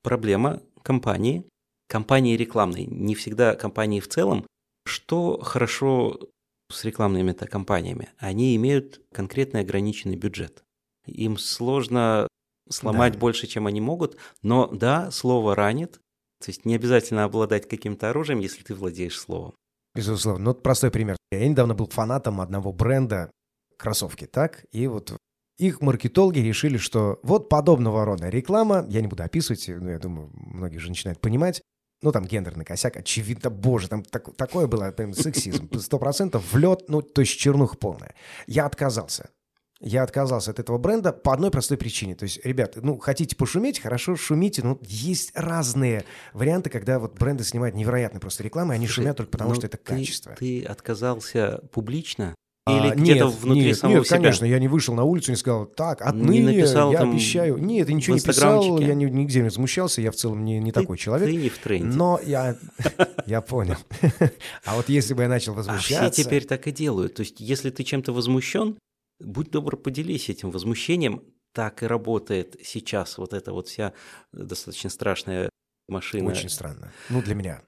[0.03, 1.44] проблема компании,
[1.88, 4.46] компании рекламной, не всегда компании в целом.
[4.86, 6.18] Что хорошо
[6.70, 8.11] с рекламными-то компаниями?
[8.18, 10.62] Они имеют конкретный ограниченный бюджет.
[11.07, 12.28] Им сложно
[12.68, 13.18] сломать да.
[13.18, 16.01] больше, чем они могут, но да, слово ранит,
[16.40, 19.53] то есть не обязательно обладать каким-то оружием, если ты владеешь словом.
[19.94, 20.44] Безусловно.
[20.44, 21.16] Ну, простой пример.
[21.32, 23.30] Я недавно был фанатом одного бренда
[23.76, 24.64] кроссовки, так?
[24.72, 25.16] И вот
[25.61, 30.30] их маркетологи решили, что вот подобного рода реклама, я не буду описывать, но я думаю,
[30.32, 31.62] многие уже начинают понимать,
[32.02, 36.56] ну, там гендерный косяк, очевидно, боже, там так, такое было, прям сексизм, сто процентов в
[36.56, 38.14] лед, ну, то есть чернуха полная.
[38.46, 39.28] Я отказался.
[39.82, 42.14] Я отказался от этого бренда по одной простой причине.
[42.14, 46.04] То есть, ребят, ну, хотите пошуметь, хорошо, шумите, но есть разные
[46.34, 49.78] варианты, когда вот бренды снимают невероятные просто рекламы, они Слушай, шумят только потому, что это
[49.78, 50.34] ты, качество.
[50.38, 52.34] Ты отказался публично
[52.78, 54.16] или а, где-то нет, внутри нет, самого нет, себя?
[54.16, 57.10] конечно, я не вышел на улицу и не сказал, так, отныне не написал я там
[57.10, 57.56] обещаю.
[57.58, 60.72] Нет, я ничего не писал, я ни, нигде не возмущался, я в целом не, не
[60.72, 61.28] ты, такой человек.
[61.28, 61.96] Ты не в тренде.
[61.96, 62.56] Но я,
[63.26, 63.76] я понял.
[64.64, 66.06] А вот если бы я начал возмущаться...
[66.06, 67.14] А все теперь так и делают.
[67.14, 68.78] То есть, если ты чем-то возмущен,
[69.18, 71.22] будь добр, поделись этим возмущением.
[71.52, 73.92] Так и работает сейчас вот эта вот вся
[74.32, 75.50] достаточно страшная
[75.88, 76.30] машина.
[76.30, 76.92] Очень странно.
[77.08, 77.62] Ну, для меня.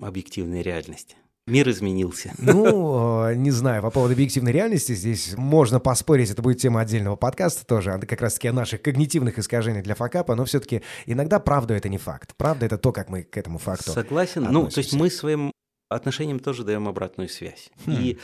[0.00, 1.16] Объективной реальности.
[1.46, 2.32] Мир изменился.
[2.38, 7.16] Ну, э, не знаю, по поводу объективной реальности здесь можно поспорить, это будет тема отдельного
[7.16, 11.88] подкаста тоже, как раз-таки о наших когнитивных искажениях для факапа, но все-таки иногда правда это
[11.88, 12.34] не факт.
[12.36, 14.44] Правда это то, как мы к этому факту Согласен.
[14.46, 14.52] Относимся.
[14.52, 15.52] Ну, то есть мы своим
[15.88, 17.70] отношением тоже даем обратную связь.
[17.86, 17.92] Хм.
[17.92, 18.18] И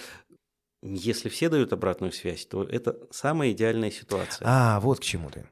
[0.82, 4.46] Если все дают обратную связь, то это самая идеальная ситуация.
[4.48, 5.48] А, вот к чему ты.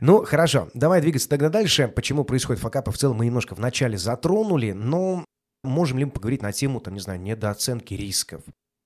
[0.00, 1.88] Ну, хорошо, давай двигаться тогда дальше.
[1.88, 5.24] Почему происходит факапы, в целом мы немножко вначале затронули, но
[5.62, 8.42] можем ли мы поговорить на тему, там, не знаю, недооценки рисков?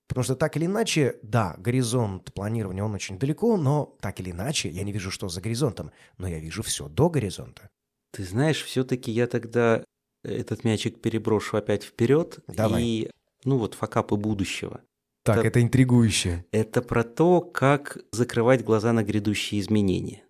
[0.07, 4.69] Потому что так или иначе, да, горизонт планирования, он очень далеко, но так или иначе,
[4.69, 7.69] я не вижу, что за горизонтом, но я вижу все до горизонта.
[8.11, 9.83] Ты знаешь, все-таки я тогда
[10.23, 12.39] этот мячик переброшу опять вперед.
[12.47, 12.83] Давай.
[12.83, 13.11] И,
[13.43, 14.81] ну вот, факапы будущего.
[15.23, 16.45] Так, это, это интригующе.
[16.51, 20.23] Это про то, как закрывать глаза на грядущие изменения.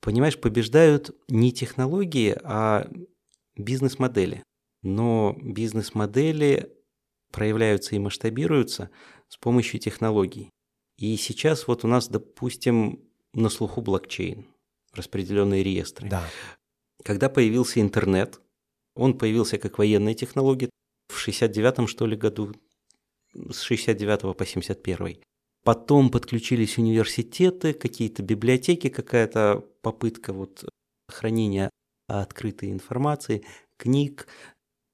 [0.00, 2.90] Понимаешь, побеждают не технологии, а
[3.56, 4.42] бизнес-модели.
[4.82, 6.72] Но бизнес-модели
[7.30, 8.90] проявляются и масштабируются
[9.28, 10.50] с помощью технологий.
[10.96, 13.00] И сейчас вот у нас, допустим,
[13.32, 14.46] на слуху блокчейн,
[14.92, 16.08] распределенные реестры.
[16.08, 16.24] Да.
[17.04, 18.40] Когда появился интернет,
[18.94, 20.68] он появился как военная технология
[21.08, 22.54] в 69-м, что ли, году,
[23.32, 25.22] с 69 по 71
[25.62, 30.64] Потом подключились университеты, какие-то библиотеки, какая-то попытка вот
[31.08, 31.70] хранения
[32.06, 33.44] открытой информации,
[33.76, 34.26] книг.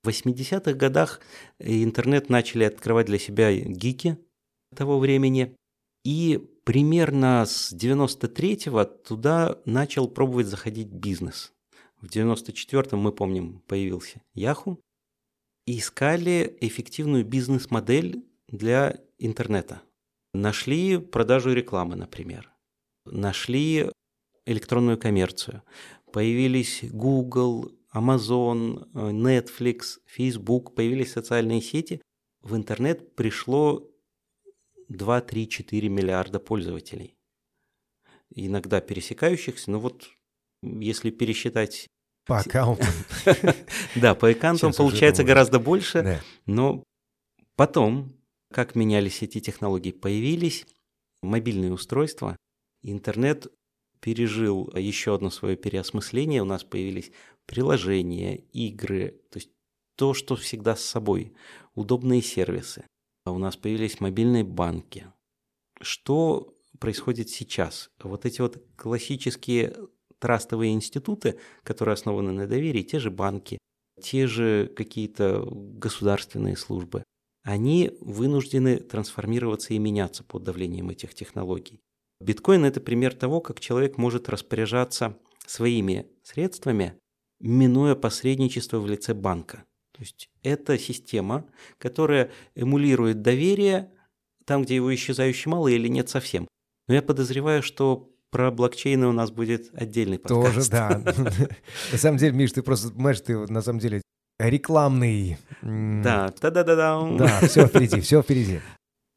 [0.06, 1.20] В 80-х годах
[1.58, 4.16] интернет начали открывать для себя гики
[4.72, 5.56] того времени.
[6.04, 11.52] И примерно с 93-го туда начал пробовать заходить бизнес.
[12.00, 14.78] В 94-м, мы помним, появился Yahoo.
[15.66, 19.82] И искали эффективную бизнес-модель для интернета.
[20.32, 22.52] Нашли продажу рекламы, например.
[23.06, 23.90] Нашли
[24.44, 25.64] электронную коммерцию.
[26.12, 32.02] Появились Google, Amazon, Netflix, Facebook, появились социальные сети.
[32.42, 33.88] В интернет пришло
[34.88, 37.16] 2, 3, 4 миллиарда пользователей.
[38.34, 40.08] Иногда пересекающихся, но вот
[40.62, 41.88] если пересчитать...
[42.26, 42.92] По аккаунтам.
[43.94, 46.82] Да, по аккаунтам получается гораздо больше, но
[47.54, 48.12] потом
[48.52, 49.92] как менялись эти технологии?
[49.92, 50.66] Появились
[51.22, 52.36] мобильные устройства,
[52.82, 53.46] интернет
[54.00, 57.10] пережил еще одно свое переосмысление, у нас появились
[57.46, 59.50] приложения, игры, то есть
[59.96, 61.32] то, что всегда с собой,
[61.74, 62.84] удобные сервисы.
[63.24, 65.06] А у нас появились мобильные банки.
[65.80, 67.90] Что происходит сейчас?
[68.02, 69.74] Вот эти вот классические
[70.18, 73.58] трастовые институты, которые основаны на доверии, те же банки,
[74.00, 77.02] те же какие-то государственные службы,
[77.42, 81.80] они вынуждены трансформироваться и меняться под давлением этих технологий.
[82.20, 86.98] Биткоин– это пример того, как человек может распоряжаться своими средствами,
[87.40, 89.64] минуя посредничество в лице банка.
[89.92, 91.46] То есть это система,
[91.78, 93.90] которая эмулирует доверие
[94.44, 96.46] там, где его исчезающе мало или нет совсем.
[96.88, 100.54] Но я подозреваю, что про блокчейны у нас будет отдельный подкаст.
[100.54, 101.02] Тоже, да.
[101.92, 104.02] На самом деле, Миш, ты просто, понимаешь, ты на самом деле
[104.38, 105.38] рекламный...
[105.62, 107.16] Да, да-да-да-да.
[107.16, 108.60] Да, все впереди, все впереди.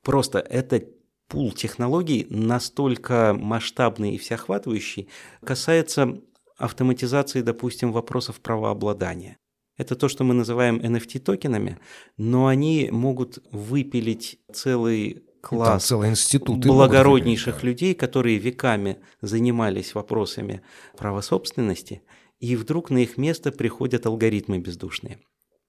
[0.03, 0.83] Просто это
[1.27, 5.09] пул технологий настолько масштабный и всеохватывающий,
[5.43, 6.21] касается
[6.59, 9.37] автоматизации, допустим, вопросов правообладания.
[9.77, 11.77] Это то, что мы называем NFT-токенами,
[12.17, 20.61] но они могут выпилить целый класс целый институт благороднейших людей, которые веками занимались вопросами
[20.97, 22.01] права собственности–
[22.39, 25.19] и вдруг на их место приходят алгоритмы бездушные.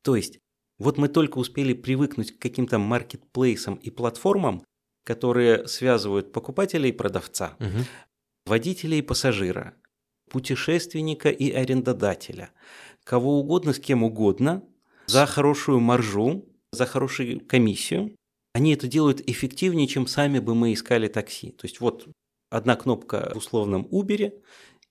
[0.02, 0.38] То есть,
[0.78, 4.64] вот мы только успели привыкнуть к каким-то маркетплейсам и платформам,
[5.04, 7.84] которые связывают покупателя и продавца, угу.
[8.46, 9.74] водителя и пассажира,
[10.30, 12.50] путешественника и арендодателя,
[13.04, 14.64] кого угодно с кем угодно,
[15.06, 18.14] за хорошую маржу, за хорошую комиссию.
[18.54, 21.50] Они это делают эффективнее, чем сами бы мы искали такси.
[21.50, 22.08] То есть вот
[22.50, 24.32] одна кнопка в условном Uber,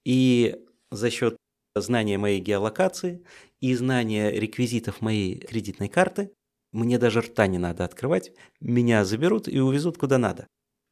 [0.06, 0.56] и
[0.92, 1.38] за счет
[1.76, 3.24] знание моей геолокации
[3.62, 6.32] и знание реквизитов моей кредитной карты.
[6.72, 10.48] Мне даже рта не надо открывать, меня заберут и увезут куда надо.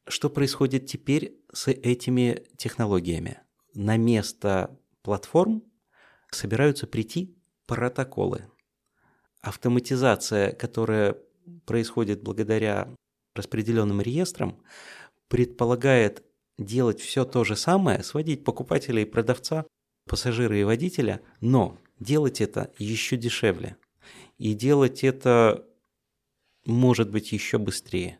[0.08, 3.40] Что происходит теперь с этими технологиями?
[3.78, 5.62] На место платформ
[6.32, 8.50] собираются прийти протоколы.
[9.40, 11.16] Автоматизация, которая
[11.64, 12.92] происходит благодаря
[13.36, 14.60] распределенным реестрам,
[15.28, 16.24] предполагает
[16.58, 19.64] делать все то же самое, сводить покупателя и продавца
[20.08, 23.76] пассажира и водителя, но делать это еще дешевле.
[24.38, 25.64] И делать это
[26.66, 28.18] может быть еще быстрее.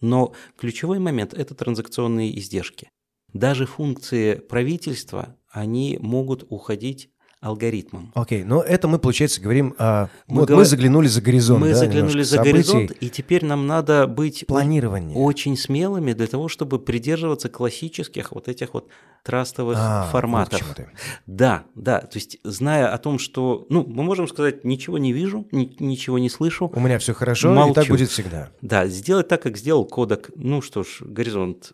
[0.00, 2.90] Но ключевой момент– это транзакционные издержки.
[3.32, 7.10] Даже функции правительства, они могут уходить
[7.40, 8.12] алгоритмом.
[8.14, 11.70] Окей, но это мы, получается, говорим, а, Мы вот говор- мы заглянули за горизонт, Мы
[11.70, 12.52] да, заглянули немножко за событий.
[12.52, 15.16] горизонт, и теперь нам надо быть Планирование.
[15.16, 18.88] очень смелыми для того, чтобы придерживаться классических вот этих вот
[19.24, 20.74] трастовых А, вот форматов.
[20.76, 20.90] ты.
[21.26, 25.46] Да, да, то есть зная о том, что, ну, мы можем сказать, ничего не вижу,
[25.50, 27.72] ни- ничего не слышу, У меня все хорошо, и Молчу.
[27.74, 28.50] так будет всегда.
[28.60, 30.28] да, сделать так, как сделал кодек.
[30.36, 31.72] Ну что ж, горизонт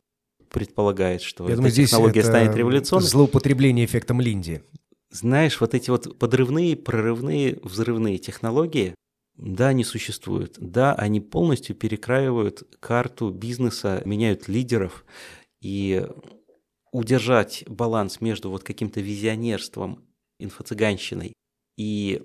[0.49, 3.07] предполагает, что Я эта думаю, здесь технология это станет революционной.
[3.07, 4.62] злоупотребление эффектом Линди.
[5.11, 8.94] Знаешь, вот эти вот подрывные, прорывные, взрывные технологии,
[9.36, 10.57] да, они существуют.
[10.59, 15.05] Да, они полностью перекраивают карту бизнеса, меняют лидеров.
[15.61, 16.07] И
[16.92, 20.05] удержать баланс между вот каким-то визионерством,
[20.38, 21.32] инфо-цыганщиной
[21.76, 22.22] и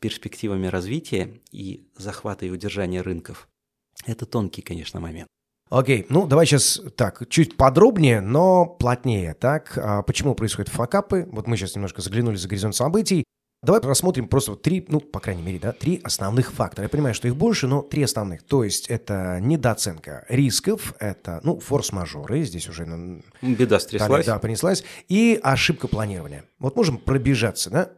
[0.00, 3.48] перспективами развития и захвата и удержания рынков–
[4.06, 5.28] это тонкий, конечно, момент.
[5.70, 9.76] Окей, ну давай сейчас так, чуть подробнее, но плотнее, так?
[9.76, 11.28] А почему происходят факапы?
[11.32, 13.24] Вот мы сейчас немножко заглянули за горизонт событий.
[13.64, 16.84] Давай рассмотрим просто вот три, ну, по крайней мере, да, три основных фактора.
[16.84, 18.42] Я понимаю, что их больше, но три основных.
[18.42, 24.26] То есть это недооценка рисков, это, ну, форс-мажоры, здесь уже ну, Беда стряслась.
[24.26, 26.44] да, понеслась, и ошибка планирования.
[26.58, 27.90] Вот можем пробежаться, да?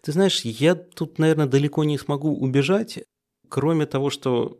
[0.00, 3.00] Ты знаешь, я тут, наверное, далеко не смогу убежать,
[3.48, 4.58] кроме того, что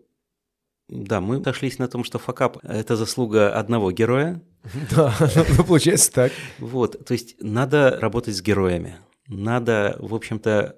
[0.90, 4.42] да, мы сошлись на том, что факап– это заслуга одного героя.
[4.90, 5.14] Да,
[5.56, 6.32] ну, получается так.
[6.58, 8.98] Вот, то есть надо работать с героями.
[9.28, 10.76] Надо, в общем-то,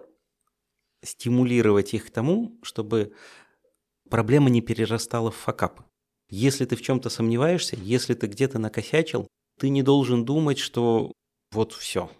[1.02, 3.14] стимулировать их к тому, чтобы
[4.10, 5.80] проблема не перерастала в факап.
[6.28, 9.26] Если ты в чем-то сомневаешься, если ты где-то накосячил,
[9.58, 11.12] ты не должен думать, что
[11.52, 12.10] вот все,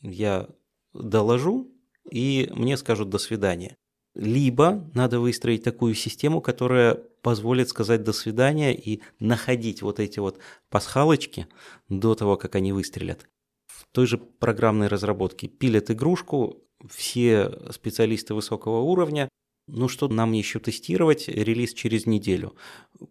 [0.00, 0.48] я
[0.94, 1.70] доложу,
[2.10, 3.76] и мне скажут «до свидания».
[4.14, 10.38] Либо надо выстроить такую систему, которая позволит сказать «до свидания» и находить вот эти вот
[10.68, 11.46] пасхалочки
[11.88, 13.28] до того, как они выстрелят.
[13.66, 19.28] В той же программной разработке пилят игрушку все специалисты высокого уровня,
[19.72, 22.54] ну что нам еще тестировать, релиз через неделю.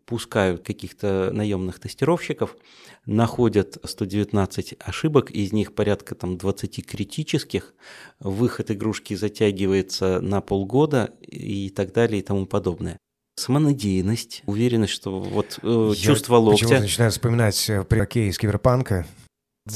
[0.06, 2.56] Пускают каких-то наемных тестировщиков,
[3.06, 7.74] находят 119 ошибок, из них порядка там 20 критических,
[8.20, 12.98] выход игрушки затягивается на полгода и так далее и тому подобное.
[13.36, 19.08] Самонадеянность, уверенность, что вот э, Я чувство локтя начинаю вспоминать э, при кейс Киберпанка.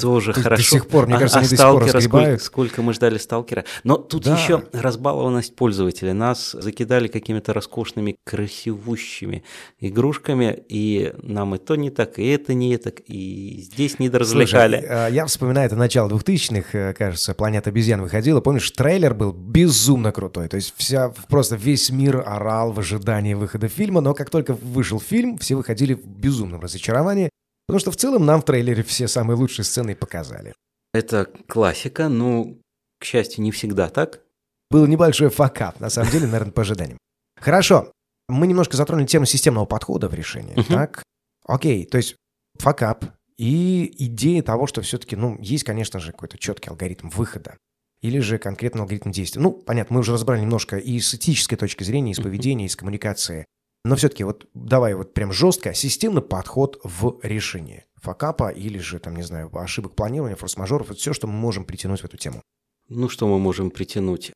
[0.01, 0.63] Тоже До- до хорошо.
[0.63, 1.65] сих пор, мне А- кажется, а они до сих
[2.11, 3.65] пор сколько, сколько мы ждали сталкера.
[3.83, 4.35] Но тут Да.
[4.37, 6.13] еще разбалованность пользователя.
[6.13, 9.43] Нас закидали какими-то роскошными, красивущими
[9.79, 14.77] игрушками, и нам и то не так, и это не так, и здесь не доразвлекали.
[14.79, 18.41] Слушай, а, я вспоминаю, это начало 2000-х, э, кажется, «Планета обезьян» выходила.
[18.41, 20.47] Помнишь, трейлер был безумно крутой.
[20.47, 24.99] То есть вся, просто весь мир орал в ожидании выхода фильма, но как только вышел
[24.99, 27.29] фильм, все выходили в безумном разочаровании,
[27.67, 30.53] потому что в целом нам в трейлере все самые лучшие сцены показали.
[30.93, 32.55] Это классика, но,
[32.99, 34.21] к счастью, не всегда так.
[34.69, 36.97] Был небольшой факап, на самом деле, наверное, по ожиданиям.
[37.39, 37.91] Хорошо,
[38.27, 41.03] мы немножко затронули тему системного подхода в решении, так?
[41.45, 42.15] Окей, то есть
[42.57, 43.05] факап
[43.37, 47.57] и идея того, что все-таки, ну, есть, конечно же, какой-то четкий алгоритм выхода
[48.01, 49.41] или же конкретный алгоритм действия.
[49.41, 52.69] Ну, понятно, мы уже разобрали немножко и с этической точки зрения, и с поведения, и
[52.69, 53.45] с коммуникации.
[53.85, 59.15] Но все-таки вот давай вот прям жестко, системный подход в решении факапа или же, там,
[59.15, 62.41] не знаю, ошибок планирования, форс-мажоров, это все, что мы можем притянуть в эту тему.
[62.89, 64.33] Ну, что мы можем притянуть?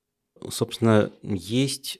[0.49, 1.99] Собственно, есть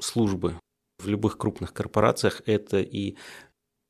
[0.00, 0.58] службы
[0.98, 2.42] в любых крупных корпорациях.
[2.46, 3.16] Это и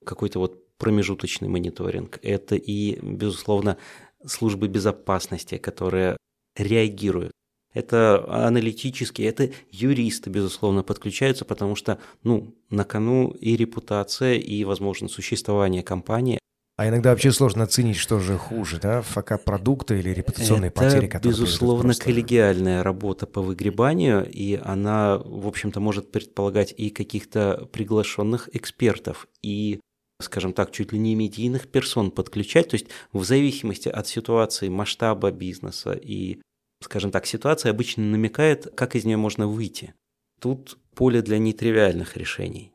[0.05, 2.18] какой-то вот промежуточный мониторинг.
[2.22, 3.78] Это и, безусловно,
[4.26, 6.16] службы безопасности, которые
[6.57, 7.32] реагируют.
[7.74, 15.08] Это аналитические, это юристы, безусловно, подключаются, потому что, ну, на кону и репутация, и, возможно,
[15.08, 16.38] существование компании.
[16.76, 21.06] А иногда вообще сложно оценить, что же хуже, да, факап продукта или репутационные Это, потери,
[21.06, 27.68] которые безусловно, просто- коллегиальная работа по выгребанию, и она, в общем-то, может предполагать и каких-то
[27.72, 29.78] приглашенных экспертов, и,
[30.20, 35.30] скажем так, чуть ли не медийных персон подключать, то есть в зависимости от ситуации, масштаба
[35.30, 36.40] бизнеса и,
[36.85, 39.95] скажем так, ситуация обычно намекает, как из нее можно выйти.
[40.41, 42.74] Тут поле для нетривиальных решений.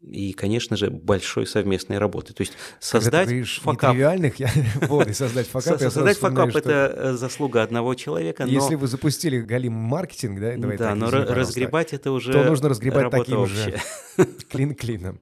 [0.00, 2.34] И, конечно же, большой совместной работы.
[2.34, 3.28] То есть создать
[3.60, 4.50] fuckup нетривиальных, я...
[4.88, 9.74] вот, и создать fuckup, Создать fuckup– это э, заслуга одного человека, Если вы запустили галим
[9.74, 13.78] маркетинг, да, давай да, но разгребать это уже то нужно разгребать таким же.
[14.50, 15.20] клин клином.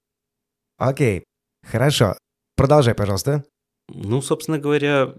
[0.79, 1.25] Окей,
[1.67, 2.17] хорошо.
[2.57, 3.45] Продолжай, пожалуйста.
[3.89, 5.15] Ну, собственно говоря,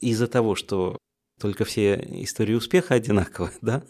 [0.00, 0.96] из-за того, что
[1.42, 3.82] только все истории успеха одинаковы, да,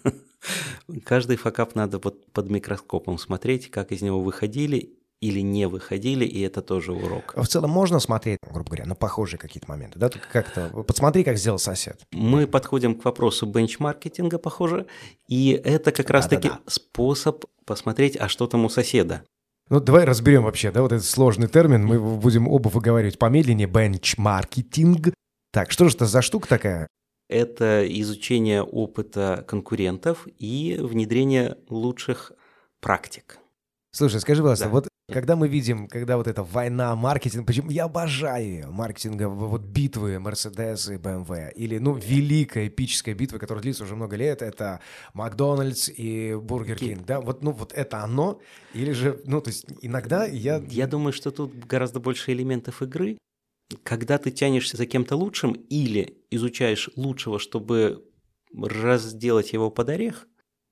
[1.05, 6.40] каждый факап надо вот под микроскопом смотреть, как из него выходили, или не выходили, и
[6.40, 7.34] это тоже урок.
[7.36, 10.11] В целом можно смотреть, грубо говоря, на похожие какие-то моменты, да?
[10.32, 12.00] Как-то посмотри, как сделал сосед.
[12.11, 14.86] Мы подходим к вопросу бенчмаркетинга, похоже,
[15.28, 16.70] и это как раз-таки да, да, да.
[16.72, 19.22] способ посмотреть, а что там у соседа.
[19.68, 21.86] Ну, давай разберем вообще, да, вот этот сложный термин.
[21.86, 23.68] Мы будем оба выговаривать помедленнее.
[23.68, 25.14] Бенчмаркетинг.
[25.53, 26.88] Так, что же это за штука такая?
[27.33, 32.33] Это изучение опыта конкурентов и внедрение лучших
[32.80, 33.39] практик.
[33.91, 34.70] Слушай, скажи, пожалуйста, да.
[34.70, 39.62] вот когда мы видим, когда вот эта война, маркетинг, почему я обожаю ее, маркетинга, вот
[39.62, 44.80] битвы Mercedes и BMW, или, ну, великая эпическая битва, которая длится уже много лет, это
[45.14, 48.41] Макдональдс и Бургер Кинг, да, вот, ну, вот это оно,
[48.74, 50.62] или же, ну, то есть иногда я...
[50.68, 53.18] Я думаю, что тут гораздо больше элементов игры,
[53.82, 58.04] когда ты тянешься за кем-то лучшим или изучаешь лучшего, чтобы
[58.54, 60.26] разделать его под орех,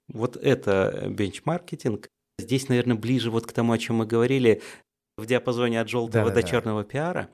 [0.09, 2.09] вот это benchmarketing,
[2.41, 4.63] Здесь, наверное, ближе вот к тому, о чем мы говорили,
[5.17, 7.29] в диапазоне от желтого да, до да, черного пиара.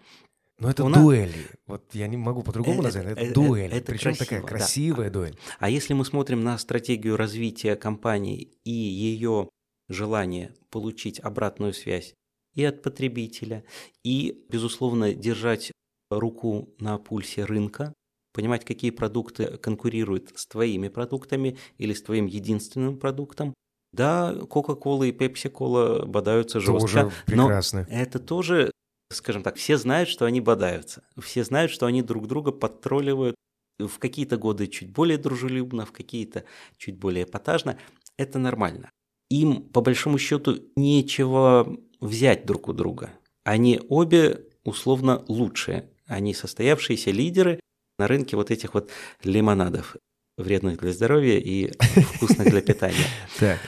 [0.59, 1.33] Но это У дуэли.
[1.33, 1.57] Нас...
[1.67, 3.07] Вот я не могу по-другому э, назвать.
[3.07, 3.73] Это, это дуэль.
[3.73, 5.13] Это Причем красиво, такая красивая да.
[5.13, 5.39] дуэль.
[5.59, 9.49] А если мы смотрим на стратегию развития компании и ее
[9.89, 12.15] желание получить обратную связь
[12.57, 13.65] и от потребителя,
[14.03, 15.71] и, безусловно, держать
[16.11, 17.95] руку на пульсе рынка,
[18.33, 23.55] понимать, какие продукты конкурируют с твоими продуктами или с твоим единственным продуктом,
[23.93, 27.13] да, Coca-Cola и Pepsi-Cola бодаются жестко.
[27.25, 27.87] Прекрасно.
[27.89, 28.71] Но это тоже,
[29.11, 31.03] скажем так, все знают, что они бодаются.
[31.19, 33.37] Все знают, что они друг друга подтролливают
[33.79, 36.45] в какие-то годы чуть более дружелюбно, в какие-то
[36.77, 37.79] чуть более эпатажно.
[38.19, 38.91] Это нормально.
[39.31, 43.11] Им, по большому счету, нечего взять друг у друга.
[43.45, 45.91] Они обе условно лучшие.
[46.07, 47.61] Они состоявшиеся лидеры
[47.99, 48.91] на рынке вот этих вот
[49.23, 49.97] лимонадов
[50.37, 53.07] вредных для здоровья и вкусных для питания.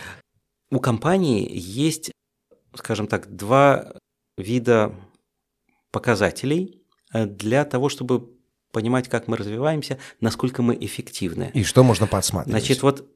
[0.70, 2.12] У компании есть,
[2.74, 3.94] скажем так, два
[4.36, 4.94] вида
[5.90, 6.82] показателей
[7.14, 8.30] э, для того, чтобы
[8.70, 11.50] понимать, как мы развиваемся, насколько мы эффективны.
[11.54, 12.60] И что можно подсматривать?
[12.60, 13.08] Значит, вот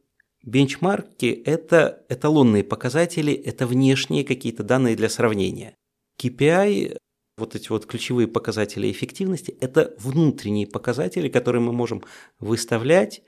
[0.43, 5.75] бенчмарки– это эталонные показатели, это внешние какие-то данные для сравнения.
[6.21, 6.97] KPI
[7.39, 12.03] вот эти вот ключевые показатели эффективности– это внутренние показатели, которые мы можем
[12.39, 13.23] выставлять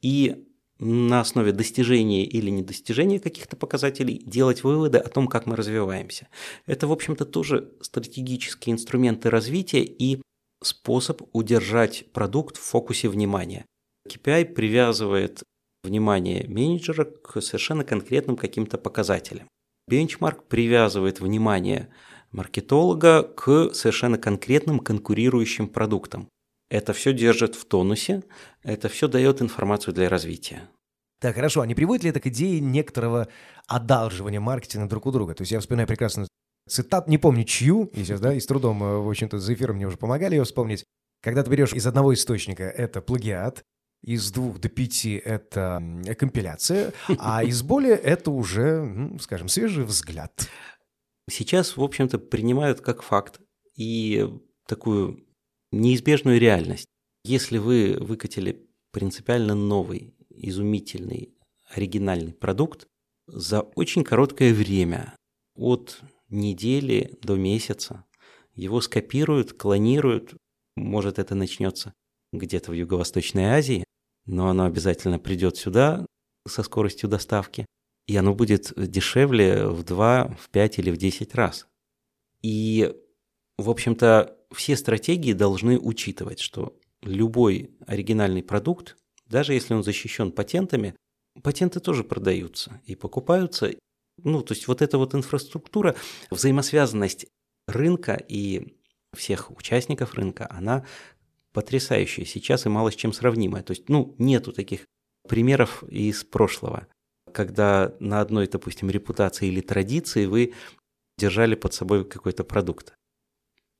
[0.00, 0.46] и
[0.78, 6.28] на основе достижения или недостижения каких-то показателей делать выводы о том, как мы развиваемся.
[6.66, 10.22] Это, в общем-то, тоже стратегические инструменты развития и
[10.62, 13.66] способ удержать продукт в фокусе внимания.
[14.08, 15.42] KPI привязывает
[15.82, 19.48] внимание менеджера к совершенно конкретным каким-то показателям.
[19.88, 21.88] Бенчмарк привязывает внимание
[22.32, 26.28] маркетолога к совершенно конкретным конкурирующим продуктам.
[26.70, 28.22] Это все держит в тонусе,
[28.62, 30.68] это все дает информацию для развития.
[31.20, 31.60] Так, хорошо.
[31.60, 33.28] А не приводит ли это к идее некоторого
[33.66, 35.34] одалживания маркетинга друг у друга?
[35.34, 36.26] То есть я вспоминаю прекрасно
[36.68, 39.76] цитат, не помню чью, и сейчас, да, и с трудом, э, в общем-то, за эфиром
[39.76, 40.84] мне уже помогали ее вспомнить.
[41.22, 43.62] Когда ты берешь из одного источника, это плагиат,
[44.02, 45.82] из двух до пяти– это
[46.18, 50.48] компиляция, а из более– это уже, ну, скажем, свежий взгляд
[51.30, 53.40] сейчас, в общем-то, принимают как факт
[53.74, 54.28] и
[54.66, 55.26] такую
[55.72, 56.86] неизбежную реальность.
[57.24, 61.34] Если вы выкатили принципиально новый, изумительный,
[61.70, 62.86] оригинальный продукт
[63.26, 65.14] за очень короткое время,
[65.54, 68.04] от недели до месяца,
[68.54, 70.34] его скопируют, клонируют,
[70.76, 71.92] может это начнется
[72.32, 73.84] где-то в Юго-Восточной Азии,
[74.26, 76.06] но оно обязательно придет сюда
[76.46, 77.66] со скоростью доставки
[78.10, 81.68] и оно будет дешевле в 2, в 5 или в 10 раз.
[82.42, 82.92] И,
[83.56, 88.96] в общем-то, все стратегии должны учитывать, что любой оригинальный продукт,
[89.26, 90.96] даже если он защищен патентами,
[91.40, 93.70] патенты тоже продаются и покупаются.
[94.16, 95.94] Ну, то есть вот эта вот инфраструктура,
[96.32, 97.26] взаимосвязанность
[97.68, 98.76] рынка и
[99.16, 100.84] всех участников рынка, она
[101.52, 103.62] потрясающая сейчас и мало с чем сравнимая.
[103.62, 104.86] То есть, ну, нету таких
[105.28, 106.86] примеров из прошлого
[107.30, 110.54] когда на одной, допустим, репутации или традиции вы
[111.18, 112.94] держали под собой какой-то продукт.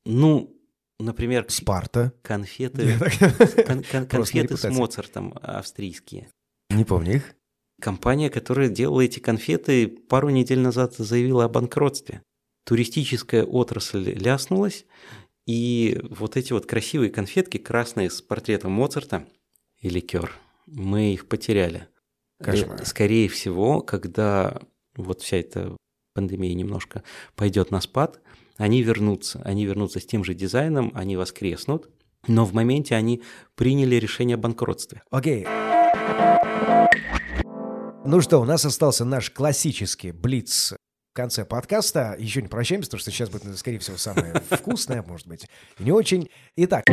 [0.05, 0.57] Ну,
[0.99, 2.13] например, Спарта.
[2.23, 2.97] Конфеты,
[3.67, 6.29] кон, кон, конфеты с Моцартом австрийские.
[6.71, 7.35] Не помню их.
[7.81, 12.23] Компания, которая делала эти конфеты, пару недель назад заявила о банкротстве.
[12.65, 14.85] Туристическая отрасль ляснулась,
[15.47, 19.27] и вот эти вот красивые конфетки, красные с портретом Моцарта
[19.81, 20.33] и ликер,
[20.67, 21.89] мы их потеряли.
[22.43, 22.85] Кошмар.
[22.87, 24.61] Скорее всего, когда
[24.97, 25.77] вот вся эта
[26.15, 27.03] пандемия немножко
[27.35, 28.21] пойдет на спад,
[28.57, 29.41] они вернутся.
[29.45, 31.89] Они вернутся с тем же дизайном, они воскреснут,
[32.27, 33.23] но в моменте они
[33.55, 35.03] приняли решение о банкротстве.
[35.11, 35.47] Окей.
[38.05, 40.75] Ну что, у нас остался наш классический блиц
[41.11, 42.15] в конце подкаста.
[42.19, 45.47] Еще не прощаемся, потому что сейчас будет, скорее всего, самое вкусное, может быть,
[45.79, 46.31] не очень.
[46.57, 46.85] Итак,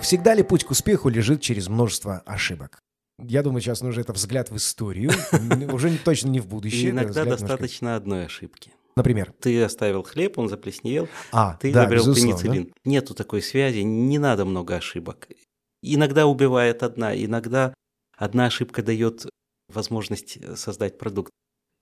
[0.00, 2.78] всегда ли путь к успеху лежит через множество ошибок?
[3.22, 5.12] Я думаю, сейчас нужен это взгляд в историю,
[5.72, 6.90] уже точно не в будущее.
[6.90, 8.72] Иногда достаточно одной ошибки.
[8.96, 9.32] Например?
[9.40, 12.72] Ты оставил хлеб, он заплесневел, а, ты да, изобрел пенициллин.
[12.84, 15.28] Нету такой связи, не надо много ошибок.
[15.82, 17.74] Иногда убивает одна, иногда
[18.16, 19.26] одна ошибка дает
[19.68, 21.30] возможность создать продукт.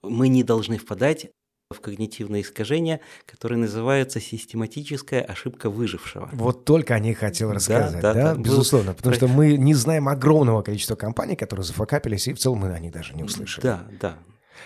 [0.03, 1.31] Мы не должны впадать
[1.71, 6.29] в когнитивное искажение, которое называется систематическая ошибка выжившего.
[6.33, 8.13] Вот только о ней хотел рассказать, да?
[8.13, 8.41] да, да?
[8.41, 12.73] Безусловно, потому что мы не знаем огромного количества компаний, которые зафакапились, и в целом мы
[12.73, 13.65] о них даже не услышали.
[13.65, 14.19] Да, да.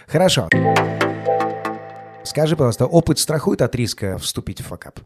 [0.06, 0.48] Хорошо.
[2.24, 5.00] Скажи, пожалуйста, опыт страхует от риска вступить в факап?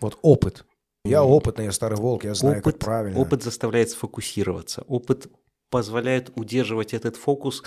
[0.00, 0.64] Вот опыт.
[1.04, 3.20] Я опытный, я старый волк, я знаю, опыт, как правильно.
[3.20, 4.82] Опыт заставляет сфокусироваться.
[4.88, 5.28] Опыт
[5.70, 7.62] позволяет удерживать этот фокус,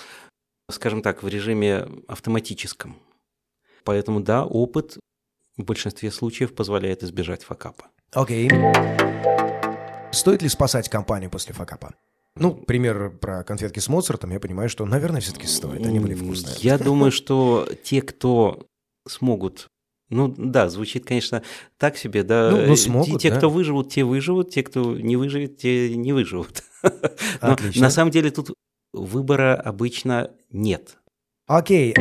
[0.70, 2.96] скажем так, в режиме автоматическом.
[3.84, 4.98] Поэтому да, опыт
[5.56, 7.86] в большинстве случаев позволяет избежать факапа.
[8.12, 8.48] Окей.
[8.48, 10.12] Okay.
[10.12, 11.94] Стоит ли спасать компанию после факапа?
[12.36, 15.84] Ну, пример про конфетки с Моцартом, я понимаю, что, наверное, все-таки стоит.
[15.84, 16.56] Они были вкусные.
[16.60, 18.66] Я думаю, что те, кто
[19.06, 19.68] смогут
[20.10, 21.42] ну да, звучит, конечно,
[21.76, 22.50] так себе, да.
[22.50, 23.36] Ну, ну смогут, те, да.
[23.36, 26.62] кто выживут, те выживут, те, кто не выживет, те не выживут.
[26.82, 27.82] Но Отлично.
[27.82, 28.54] на самом деле тут
[29.04, 30.98] выбора обычно нет.
[31.46, 31.94] Окей.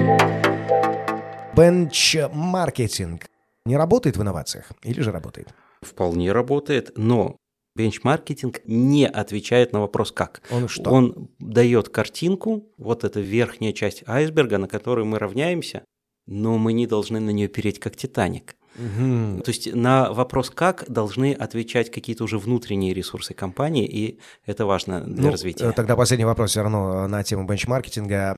[1.55, 3.29] Бенчмаркетинг
[3.65, 5.53] не работает в инновациях или же работает?
[5.81, 7.37] Вполне работает, но
[7.75, 10.41] бенчмаркетинг не отвечает на вопрос «как?».
[10.51, 10.89] Он что?
[10.89, 15.83] Он дает картинку, вот эта верхняя часть айсберга, на которую мы равняемся,
[16.25, 18.55] но мы не должны на нее переть как Титаник.
[18.77, 19.41] Угу.
[19.41, 25.01] То есть на вопрос «как» должны отвечать какие-то уже внутренние ресурсы компании, и это важно
[25.01, 25.71] для ну, развития.
[25.71, 28.35] Тогда последний вопрос все равно на тему бенчмаркетинга.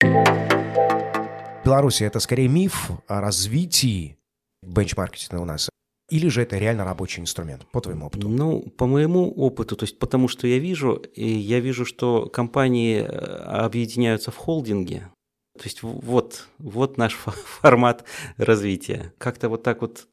[1.65, 4.17] Беларуси это скорее миф о развитии
[4.63, 5.69] бенчмаркетинга у нас?
[6.09, 8.29] Или же это реально рабочий инструмент, по твоему опыту?
[8.29, 13.01] Ну, по моему опыту, то есть потому что я вижу, и я вижу, что компании
[13.01, 15.11] э, объединяются в холдинге.
[15.57, 18.05] То есть вот, вот наш формат
[18.37, 19.13] развития.
[19.17, 20.07] Как-то вот так вот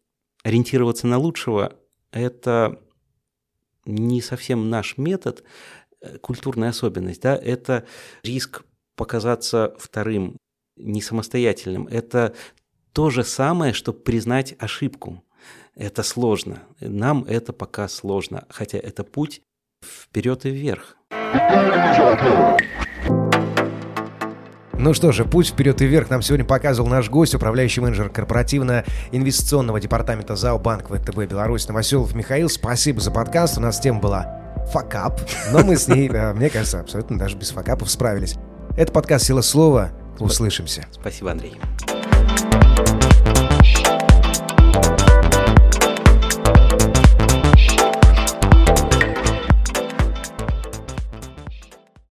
[0.47, 1.76] ориентироваться на лучшего–
[2.12, 2.80] это
[3.84, 5.42] не совсем наш метод,
[6.01, 7.84] э, культурная особенность, да, это
[8.22, 8.62] риск
[8.94, 10.36] показаться вторым,
[10.76, 11.88] не самостоятельным.
[11.88, 12.32] Это
[12.92, 15.24] то же самое, что признать ошибку.
[15.74, 16.62] Это сложно.
[16.80, 19.42] Нам это пока сложно, хотя это путь
[19.82, 20.97] вперед и вверх.
[24.79, 29.81] Ну что же, путь вперед и вверх нам сегодня показывал наш гость, управляющий менеджер корпоративно-инвестиционного
[29.81, 32.51] департамента ЗАО Банк ВТБ Беларусь Новоселов Михаил.
[32.51, 33.57] Спасибо за подкаст.
[33.57, 35.20] У нас тема была факап,
[35.51, 38.37] но мы с ней, э, мне кажется, абсолютно даже без факапов справились.
[38.77, 39.93] Это подкаст «Сила слова».
[40.18, 40.85] Услышимся.
[40.93, 41.59] Спасибо, Андрей.